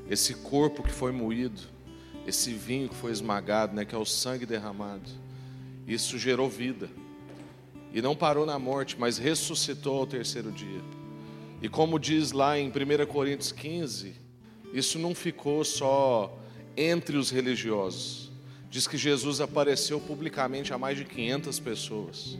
Esse 0.10 0.34
corpo 0.34 0.84
que 0.84 0.92
foi 0.92 1.12
moído, 1.12 1.62
esse 2.28 2.54
vinho 2.54 2.90
que 2.90 2.96
foi 2.96 3.12
esmagado, 3.12 3.74
né, 3.74 3.86
que 3.86 3.96
é 3.96 3.98
o 3.98 4.06
sangue 4.06 4.46
derramado, 4.46 5.10
isso 5.88 6.18
gerou 6.18 6.50
vida. 6.50 6.90
E 7.94 8.02
não 8.02 8.16
parou 8.16 8.46
na 8.46 8.60
morte, 8.60 8.96
mas 9.00 9.18
ressuscitou 9.18 10.00
ao 10.00 10.08
terceiro 10.08 10.52
dia. 10.52 10.82
E 11.62 11.70
como 11.70 12.00
diz 12.00 12.32
lá 12.32 12.58
em 12.58 12.70
1 12.70 13.06
Coríntios 13.08 13.52
15, 13.52 14.16
isso 14.74 14.98
não 14.98 15.14
ficou 15.14 15.64
só 15.64 16.38
entre 16.76 17.18
os 17.18 17.30
religiosos. 17.30 18.32
Diz 18.70 18.88
que 18.88 18.98
Jesus 18.98 19.42
apareceu 19.42 20.00
publicamente 20.00 20.74
a 20.74 20.78
mais 20.78 20.98
de 20.98 21.06
500 21.06 21.60
pessoas. 21.60 22.38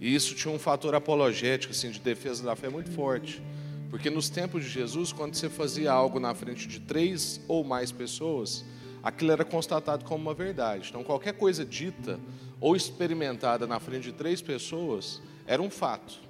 E 0.00 0.14
isso 0.14 0.34
tinha 0.34 0.52
um 0.52 0.58
fator 0.58 0.94
apologético, 0.94 1.72
assim, 1.72 1.90
de 1.90 2.00
defesa 2.00 2.42
da 2.42 2.56
fé 2.56 2.68
muito 2.70 2.90
forte. 2.90 3.42
Porque 3.90 4.08
nos 4.08 4.30
tempos 4.30 4.64
de 4.64 4.70
Jesus, 4.70 5.12
quando 5.12 5.34
você 5.34 5.50
fazia 5.50 5.92
algo 5.92 6.18
na 6.18 6.34
frente 6.34 6.66
de 6.66 6.80
três 6.80 7.40
ou 7.46 7.62
mais 7.62 7.92
pessoas, 7.92 8.64
aquilo 9.02 9.32
era 9.32 9.44
constatado 9.44 10.04
como 10.04 10.22
uma 10.22 10.34
verdade. 10.34 10.88
Então, 10.88 11.04
qualquer 11.04 11.34
coisa 11.34 11.64
dita 11.64 12.18
ou 12.60 12.74
experimentada 12.74 13.66
na 13.66 13.80
frente 13.80 14.04
de 14.04 14.12
três 14.12 14.40
pessoas 14.40 15.20
era 15.46 15.60
um 15.60 15.68
fato. 15.68 16.20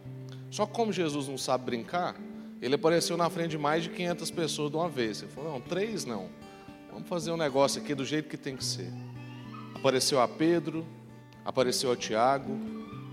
Só 0.51 0.67
que 0.67 0.73
como 0.73 0.93
Jesus 0.93 1.29
não 1.29 1.39
sabe 1.39 1.67
brincar, 1.67 2.17
ele 2.61 2.75
apareceu 2.75 3.17
na 3.17 3.31
frente 3.31 3.51
de 3.51 3.59
mais 3.59 3.85
de 3.85 3.91
500 3.91 4.31
pessoas 4.31 4.71
de 4.71 4.77
uma 4.77 4.89
vez. 4.89 5.23
Ele 5.23 5.31
falou: 5.31 5.53
não, 5.53 5.61
três 5.61 6.05
não. 6.05 6.29
Vamos 6.93 7.09
fazer 7.09 7.31
um 7.31 7.37
negócio 7.37 7.81
aqui 7.81 7.95
do 7.95 8.05
jeito 8.05 8.29
que 8.29 8.37
tem 8.37 8.57
que 8.57 8.65
ser. 8.65 8.93
Apareceu 9.75 10.21
a 10.21 10.27
Pedro, 10.27 10.85
apareceu 11.45 11.93
a 11.93 11.97
Tiago, 11.97 12.53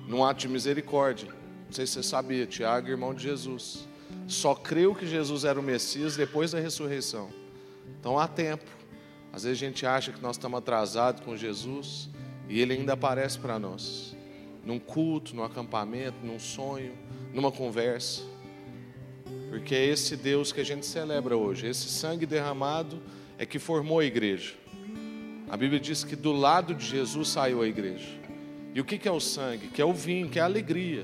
num 0.08 0.24
ato 0.24 0.42
de 0.42 0.48
misericórdia. 0.48 1.28
Não 1.66 1.72
sei 1.72 1.86
se 1.86 1.94
você 1.94 2.04
sabia, 2.04 2.48
Tiago, 2.48 2.88
irmão 2.88 3.14
de 3.14 3.24
Jesus. 3.24 3.88
Só 4.28 4.56
creu 4.56 4.96
que 4.96 5.06
Jesus 5.06 5.44
era 5.46 5.60
o 5.60 5.64
Messias 5.64 6.16
depois 6.16 6.52
da 6.52 6.60
ressurreição. 6.60 7.30
Então 8.00 8.18
há 8.18 8.28
tempo. 8.28 8.66
Às 9.32 9.44
vezes 9.44 9.62
a 9.62 9.66
gente 9.66 9.86
acha 9.86 10.12
que 10.12 10.22
nós 10.22 10.38
estamos 10.38 10.58
atrasados 10.58 11.24
com 11.24 11.38
Jesus, 11.38 12.10
e 12.50 12.60
ele 12.60 12.74
ainda 12.74 12.94
aparece 12.94 13.38
para 13.38 13.60
nós, 13.60 14.16
num 14.66 14.80
culto, 14.80 15.36
num 15.36 15.44
acampamento, 15.44 16.18
num 16.24 16.40
sonho, 16.40 16.94
numa 17.32 17.52
conversa. 17.52 18.24
Porque 19.50 19.76
é 19.76 19.86
esse 19.86 20.16
Deus 20.16 20.52
que 20.52 20.62
a 20.62 20.66
gente 20.66 20.86
celebra 20.86 21.38
hoje, 21.38 21.68
esse 21.68 21.88
sangue 21.90 22.26
derramado 22.26 23.02
é 23.38 23.46
que 23.46 23.60
formou 23.60 24.00
a 24.00 24.06
igreja. 24.06 24.54
A 25.50 25.56
Bíblia 25.56 25.80
diz 25.80 26.04
que 26.04 26.16
do 26.16 26.32
lado 26.32 26.74
de 26.74 26.86
Jesus 26.86 27.30
saiu 27.30 27.62
a 27.62 27.68
igreja. 27.68 28.08
E 28.74 28.82
o 28.82 28.86
que 28.86 29.08
é 29.08 29.12
o 29.12 29.20
sangue? 29.20 29.68
Que 29.68 29.82
é 29.82 29.86
o 29.86 29.94
vinho, 29.94 30.30
que 30.30 30.40
é 30.40 30.42
a 30.42 30.46
alegria. 30.46 31.04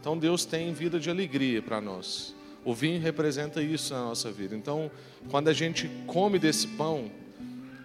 Então 0.00 0.16
Deus 0.16 0.44
tem 0.44 0.72
vida 0.72 0.98
de 0.98 1.10
alegria 1.10 1.60
para 1.60 1.80
nós. 1.80 2.34
O 2.64 2.74
vinho 2.74 3.00
representa 3.00 3.62
isso 3.62 3.92
na 3.92 4.00
nossa 4.04 4.30
vida. 4.30 4.54
Então, 4.54 4.90
quando 5.30 5.48
a 5.48 5.52
gente 5.52 5.90
come 6.06 6.38
desse 6.38 6.66
pão, 6.68 7.10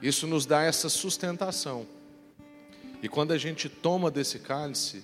isso 0.02 0.28
nos 0.28 0.46
dá 0.46 0.64
essa 0.64 0.88
sustentação. 0.88 1.86
E 3.02 3.10
quando 3.10 3.32
a 3.32 3.38
gente 3.38 3.70
toma 3.70 4.10
desse 4.10 4.40
cálice, 4.40 5.04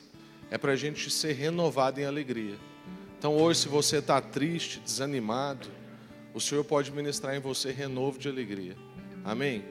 é 0.50 0.58
para 0.58 0.74
a 0.74 0.76
gente 0.76 1.10
ser 1.10 1.34
renovado 1.34 2.00
em 2.00 2.06
alegria. 2.06 2.56
Então 3.18 3.36
hoje, 3.38 3.62
se 3.62 3.68
você 3.68 3.98
está 3.98 4.20
triste, 4.22 4.80
desanimado, 4.80 5.68
o 6.34 6.40
Senhor 6.40 6.64
pode 6.64 6.92
ministrar 6.92 7.36
em 7.36 7.40
você 7.40 7.72
renovo 7.72 8.18
de 8.18 8.28
alegria. 8.28 8.76
Amém? 9.24 9.64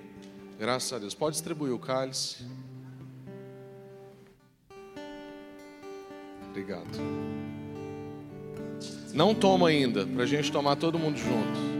Graças 0.59 0.93
a 0.93 0.99
Deus. 0.99 1.15
Pode 1.15 1.35
distribuir 1.35 1.73
o 1.73 1.79
cálice. 1.79 2.45
Obrigado. 6.49 6.99
Não 9.13 9.35
toma 9.35 9.69
ainda, 9.69 10.07
para 10.07 10.23
a 10.23 10.27
gente 10.27 10.53
tomar 10.53 10.77
todo 10.77 10.99
mundo 10.99 11.19
junto. 11.19 11.72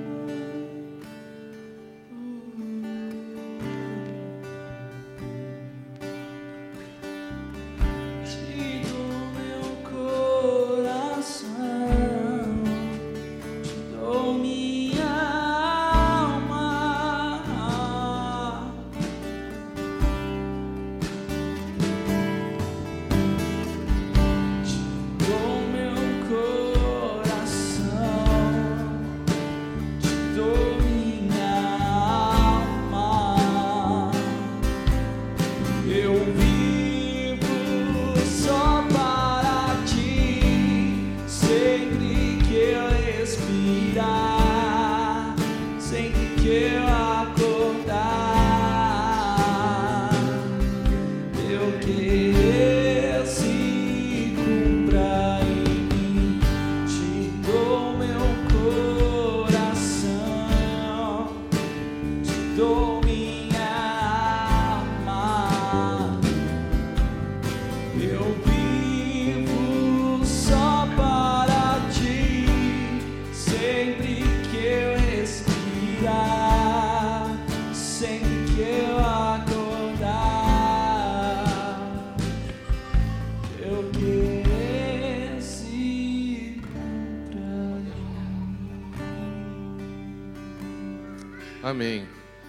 Amém. 91.63 92.09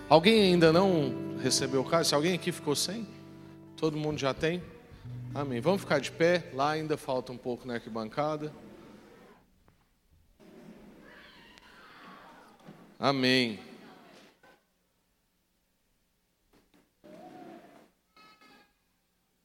Alguém 0.09 0.41
ainda 0.41 0.73
não 0.73 1.37
recebeu 1.37 1.81
o 1.81 1.85
cálice? 1.85 2.15
Alguém 2.15 2.33
aqui 2.33 2.51
ficou 2.51 2.75
sem? 2.75 3.07
Todo 3.77 3.95
mundo 3.95 4.17
já 4.17 4.33
tem? 4.33 4.63
Amém. 5.35 5.61
Vamos 5.61 5.81
ficar 5.81 5.99
de 5.99 6.11
pé. 6.11 6.49
Lá 6.51 6.71
ainda 6.71 6.97
falta 6.97 7.31
um 7.31 7.37
pouco 7.37 7.67
na 7.67 7.75
arquibancada. 7.75 8.51
Amém. 12.97 13.59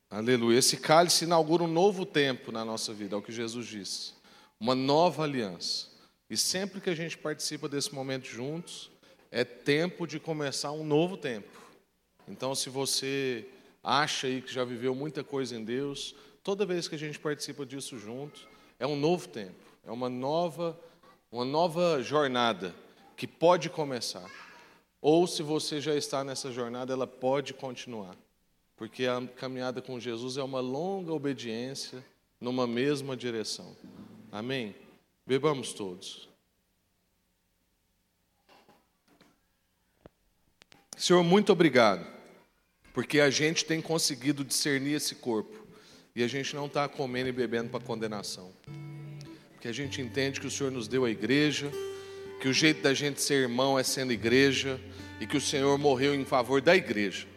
Aleluia. 0.08 0.58
Esse 0.58 0.78
cálice 0.78 1.26
inaugura 1.26 1.62
um 1.62 1.68
novo 1.68 2.06
tempo 2.06 2.50
na 2.50 2.64
nossa 2.64 2.94
vida, 2.94 3.14
é 3.14 3.18
o 3.18 3.22
que 3.22 3.32
Jesus 3.32 3.66
disse. 3.66 4.14
Uma 4.58 4.74
nova 4.74 5.24
aliança. 5.24 5.88
E 6.30 6.38
sempre 6.38 6.80
que 6.80 6.88
a 6.88 6.94
gente 6.94 7.18
participa 7.18 7.68
desse 7.68 7.94
momento 7.94 8.26
juntos, 8.26 8.90
é 9.30 9.44
tempo 9.44 10.06
de 10.06 10.18
começar 10.18 10.72
um 10.72 10.84
novo 10.84 11.16
tempo. 11.16 11.48
Então, 12.26 12.54
se 12.54 12.68
você 12.68 13.46
acha 13.82 14.26
aí 14.26 14.42
que 14.42 14.52
já 14.52 14.64
viveu 14.64 14.94
muita 14.94 15.24
coisa 15.24 15.56
em 15.56 15.64
Deus, 15.64 16.14
toda 16.42 16.66
vez 16.66 16.88
que 16.88 16.94
a 16.94 16.98
gente 16.98 17.18
participa 17.18 17.64
disso 17.64 17.98
junto, 17.98 18.46
é 18.78 18.86
um 18.86 18.96
novo 18.96 19.28
tempo, 19.28 19.54
é 19.86 19.90
uma 19.90 20.08
nova, 20.08 20.78
uma 21.30 21.44
nova 21.44 22.02
jornada 22.02 22.74
que 23.16 23.26
pode 23.26 23.68
começar. 23.70 24.28
Ou 25.00 25.26
se 25.26 25.42
você 25.42 25.80
já 25.80 25.94
está 25.94 26.24
nessa 26.24 26.50
jornada, 26.50 26.92
ela 26.92 27.06
pode 27.06 27.54
continuar. 27.54 28.16
Porque 28.76 29.06
a 29.06 29.26
caminhada 29.36 29.82
com 29.82 29.98
Jesus 29.98 30.36
é 30.36 30.42
uma 30.42 30.60
longa 30.60 31.12
obediência 31.12 32.04
numa 32.40 32.66
mesma 32.66 33.16
direção. 33.16 33.76
Amém? 34.30 34.74
Bebamos 35.26 35.72
todos. 35.72 36.27
Senhor, 40.98 41.22
muito 41.22 41.52
obrigado, 41.52 42.04
porque 42.92 43.20
a 43.20 43.30
gente 43.30 43.64
tem 43.64 43.80
conseguido 43.80 44.44
discernir 44.44 44.94
esse 44.94 45.14
corpo 45.14 45.64
e 46.14 46.24
a 46.24 46.26
gente 46.26 46.56
não 46.56 46.66
está 46.66 46.88
comendo 46.88 47.28
e 47.28 47.32
bebendo 47.32 47.70
para 47.70 47.78
condenação. 47.78 48.52
Porque 49.52 49.68
a 49.68 49.72
gente 49.72 50.02
entende 50.02 50.40
que 50.40 50.46
o 50.48 50.50
Senhor 50.50 50.72
nos 50.72 50.88
deu 50.88 51.04
a 51.04 51.10
igreja, 51.10 51.70
que 52.40 52.48
o 52.48 52.52
jeito 52.52 52.82
da 52.82 52.92
gente 52.92 53.22
ser 53.22 53.42
irmão 53.42 53.78
é 53.78 53.84
sendo 53.84 54.12
igreja 54.12 54.80
e 55.20 55.26
que 55.26 55.36
o 55.36 55.40
Senhor 55.40 55.78
morreu 55.78 56.16
em 56.16 56.24
favor 56.24 56.60
da 56.60 56.74
igreja. 56.74 57.28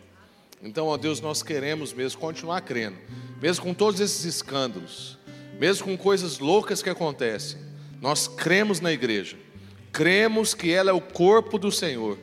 Então, 0.63 0.87
ó 0.87 0.97
Deus, 0.97 1.21
nós 1.21 1.43
queremos 1.43 1.93
mesmo 1.93 2.19
continuar 2.19 2.61
crendo, 2.61 2.97
mesmo 3.39 3.63
com 3.63 3.75
todos 3.75 3.99
esses 3.99 4.25
escândalos, 4.25 5.19
mesmo 5.59 5.85
com 5.85 5.95
coisas 5.95 6.39
loucas 6.39 6.81
que 6.81 6.89
acontecem, 6.89 7.61
nós 8.01 8.27
cremos 8.27 8.79
na 8.79 8.91
igreja, 8.91 9.37
cremos 9.91 10.55
que 10.55 10.71
ela 10.71 10.89
é 10.89 10.93
o 10.93 10.99
corpo 11.01 11.59
do 11.59 11.71
Senhor 11.71 12.17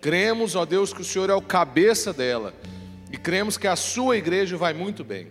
Cremos, 0.00 0.54
ó 0.54 0.64
Deus, 0.64 0.92
que 0.92 1.00
o 1.00 1.04
Senhor 1.04 1.28
é 1.28 1.34
o 1.34 1.42
cabeça 1.42 2.12
dela. 2.12 2.54
E 3.10 3.16
cremos 3.16 3.56
que 3.58 3.66
a 3.66 3.74
sua 3.74 4.16
igreja 4.16 4.56
vai 4.56 4.72
muito 4.72 5.02
bem. 5.02 5.26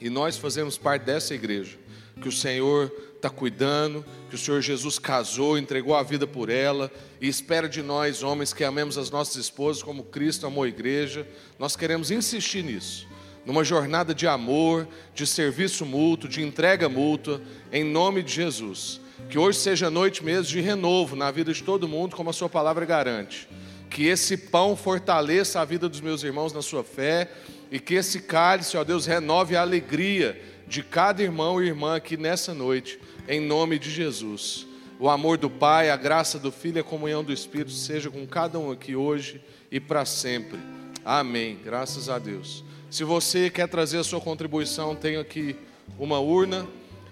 E 0.00 0.10
nós 0.10 0.36
fazemos 0.36 0.76
parte 0.76 1.04
dessa 1.04 1.34
igreja. 1.34 1.78
Que 2.20 2.28
o 2.28 2.32
Senhor 2.32 2.92
está 3.16 3.30
cuidando, 3.30 4.04
que 4.28 4.34
o 4.34 4.38
Senhor 4.38 4.60
Jesus 4.60 4.98
casou, 4.98 5.56
entregou 5.56 5.94
a 5.94 6.02
vida 6.02 6.26
por 6.26 6.50
ela 6.50 6.90
e 7.20 7.28
espera 7.28 7.68
de 7.68 7.80
nós, 7.80 8.22
homens 8.22 8.52
que 8.52 8.64
amemos 8.64 8.98
as 8.98 9.10
nossas 9.10 9.36
esposas 9.36 9.82
como 9.82 10.04
Cristo 10.04 10.46
amou 10.46 10.64
a 10.64 10.68
igreja. 10.68 11.26
Nós 11.58 11.74
queremos 11.74 12.10
insistir 12.10 12.62
nisso, 12.62 13.06
numa 13.46 13.64
jornada 13.64 14.14
de 14.14 14.26
amor, 14.26 14.86
de 15.14 15.26
serviço 15.26 15.86
mútuo, 15.86 16.28
de 16.28 16.42
entrega 16.42 16.88
mútua, 16.88 17.40
em 17.72 17.84
nome 17.84 18.22
de 18.22 18.32
Jesus. 18.32 19.00
Que 19.30 19.38
hoje 19.38 19.58
seja 19.58 19.88
noite 19.88 20.22
mesmo 20.22 20.44
de 20.44 20.60
renovo 20.60 21.16
na 21.16 21.30
vida 21.30 21.52
de 21.52 21.62
todo 21.62 21.88
mundo, 21.88 22.14
como 22.14 22.28
a 22.28 22.32
Sua 22.32 22.48
palavra 22.48 22.84
garante 22.84 23.48
que 23.92 24.06
esse 24.06 24.38
pão 24.38 24.74
fortaleça 24.74 25.60
a 25.60 25.64
vida 25.66 25.86
dos 25.86 26.00
meus 26.00 26.22
irmãos 26.22 26.52
na 26.52 26.62
sua 26.62 26.82
fé 26.82 27.30
e 27.70 27.78
que 27.78 27.94
esse 27.94 28.22
cálice, 28.22 28.76
ó 28.78 28.82
Deus, 28.82 29.04
renove 29.04 29.54
a 29.54 29.60
alegria 29.60 30.40
de 30.66 30.82
cada 30.82 31.22
irmão 31.22 31.62
e 31.62 31.66
irmã 31.66 31.96
aqui 31.96 32.16
nessa 32.16 32.54
noite, 32.54 32.98
em 33.28 33.38
nome 33.38 33.78
de 33.78 33.90
Jesus. 33.90 34.66
O 34.98 35.10
amor 35.10 35.36
do 35.36 35.50
Pai, 35.50 35.90
a 35.90 35.96
graça 35.96 36.38
do 36.38 36.50
Filho 36.50 36.78
e 36.78 36.80
a 36.80 36.84
comunhão 36.84 37.22
do 37.22 37.32
Espírito 37.32 37.72
seja 37.72 38.10
com 38.10 38.26
cada 38.26 38.58
um 38.58 38.70
aqui 38.70 38.96
hoje 38.96 39.42
e 39.70 39.78
para 39.78 40.06
sempre. 40.06 40.58
Amém. 41.04 41.58
Graças 41.62 42.08
a 42.08 42.18
Deus. 42.18 42.64
Se 42.90 43.04
você 43.04 43.50
quer 43.50 43.68
trazer 43.68 43.98
a 43.98 44.04
sua 44.04 44.20
contribuição, 44.20 44.94
tenho 44.94 45.20
aqui 45.20 45.54
uma 45.98 46.18
urna 46.18 46.66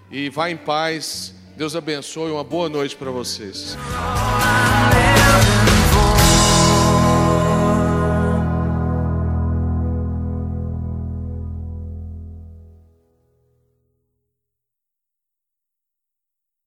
e 0.09 0.29
vá 0.29 0.49
em 0.49 0.57
paz. 0.57 1.35
Deus 1.55 1.75
abençoe. 1.75 2.31
Uma 2.31 2.43
boa 2.43 2.69
noite 2.69 2.95
para 2.95 3.11
vocês. 3.11 3.77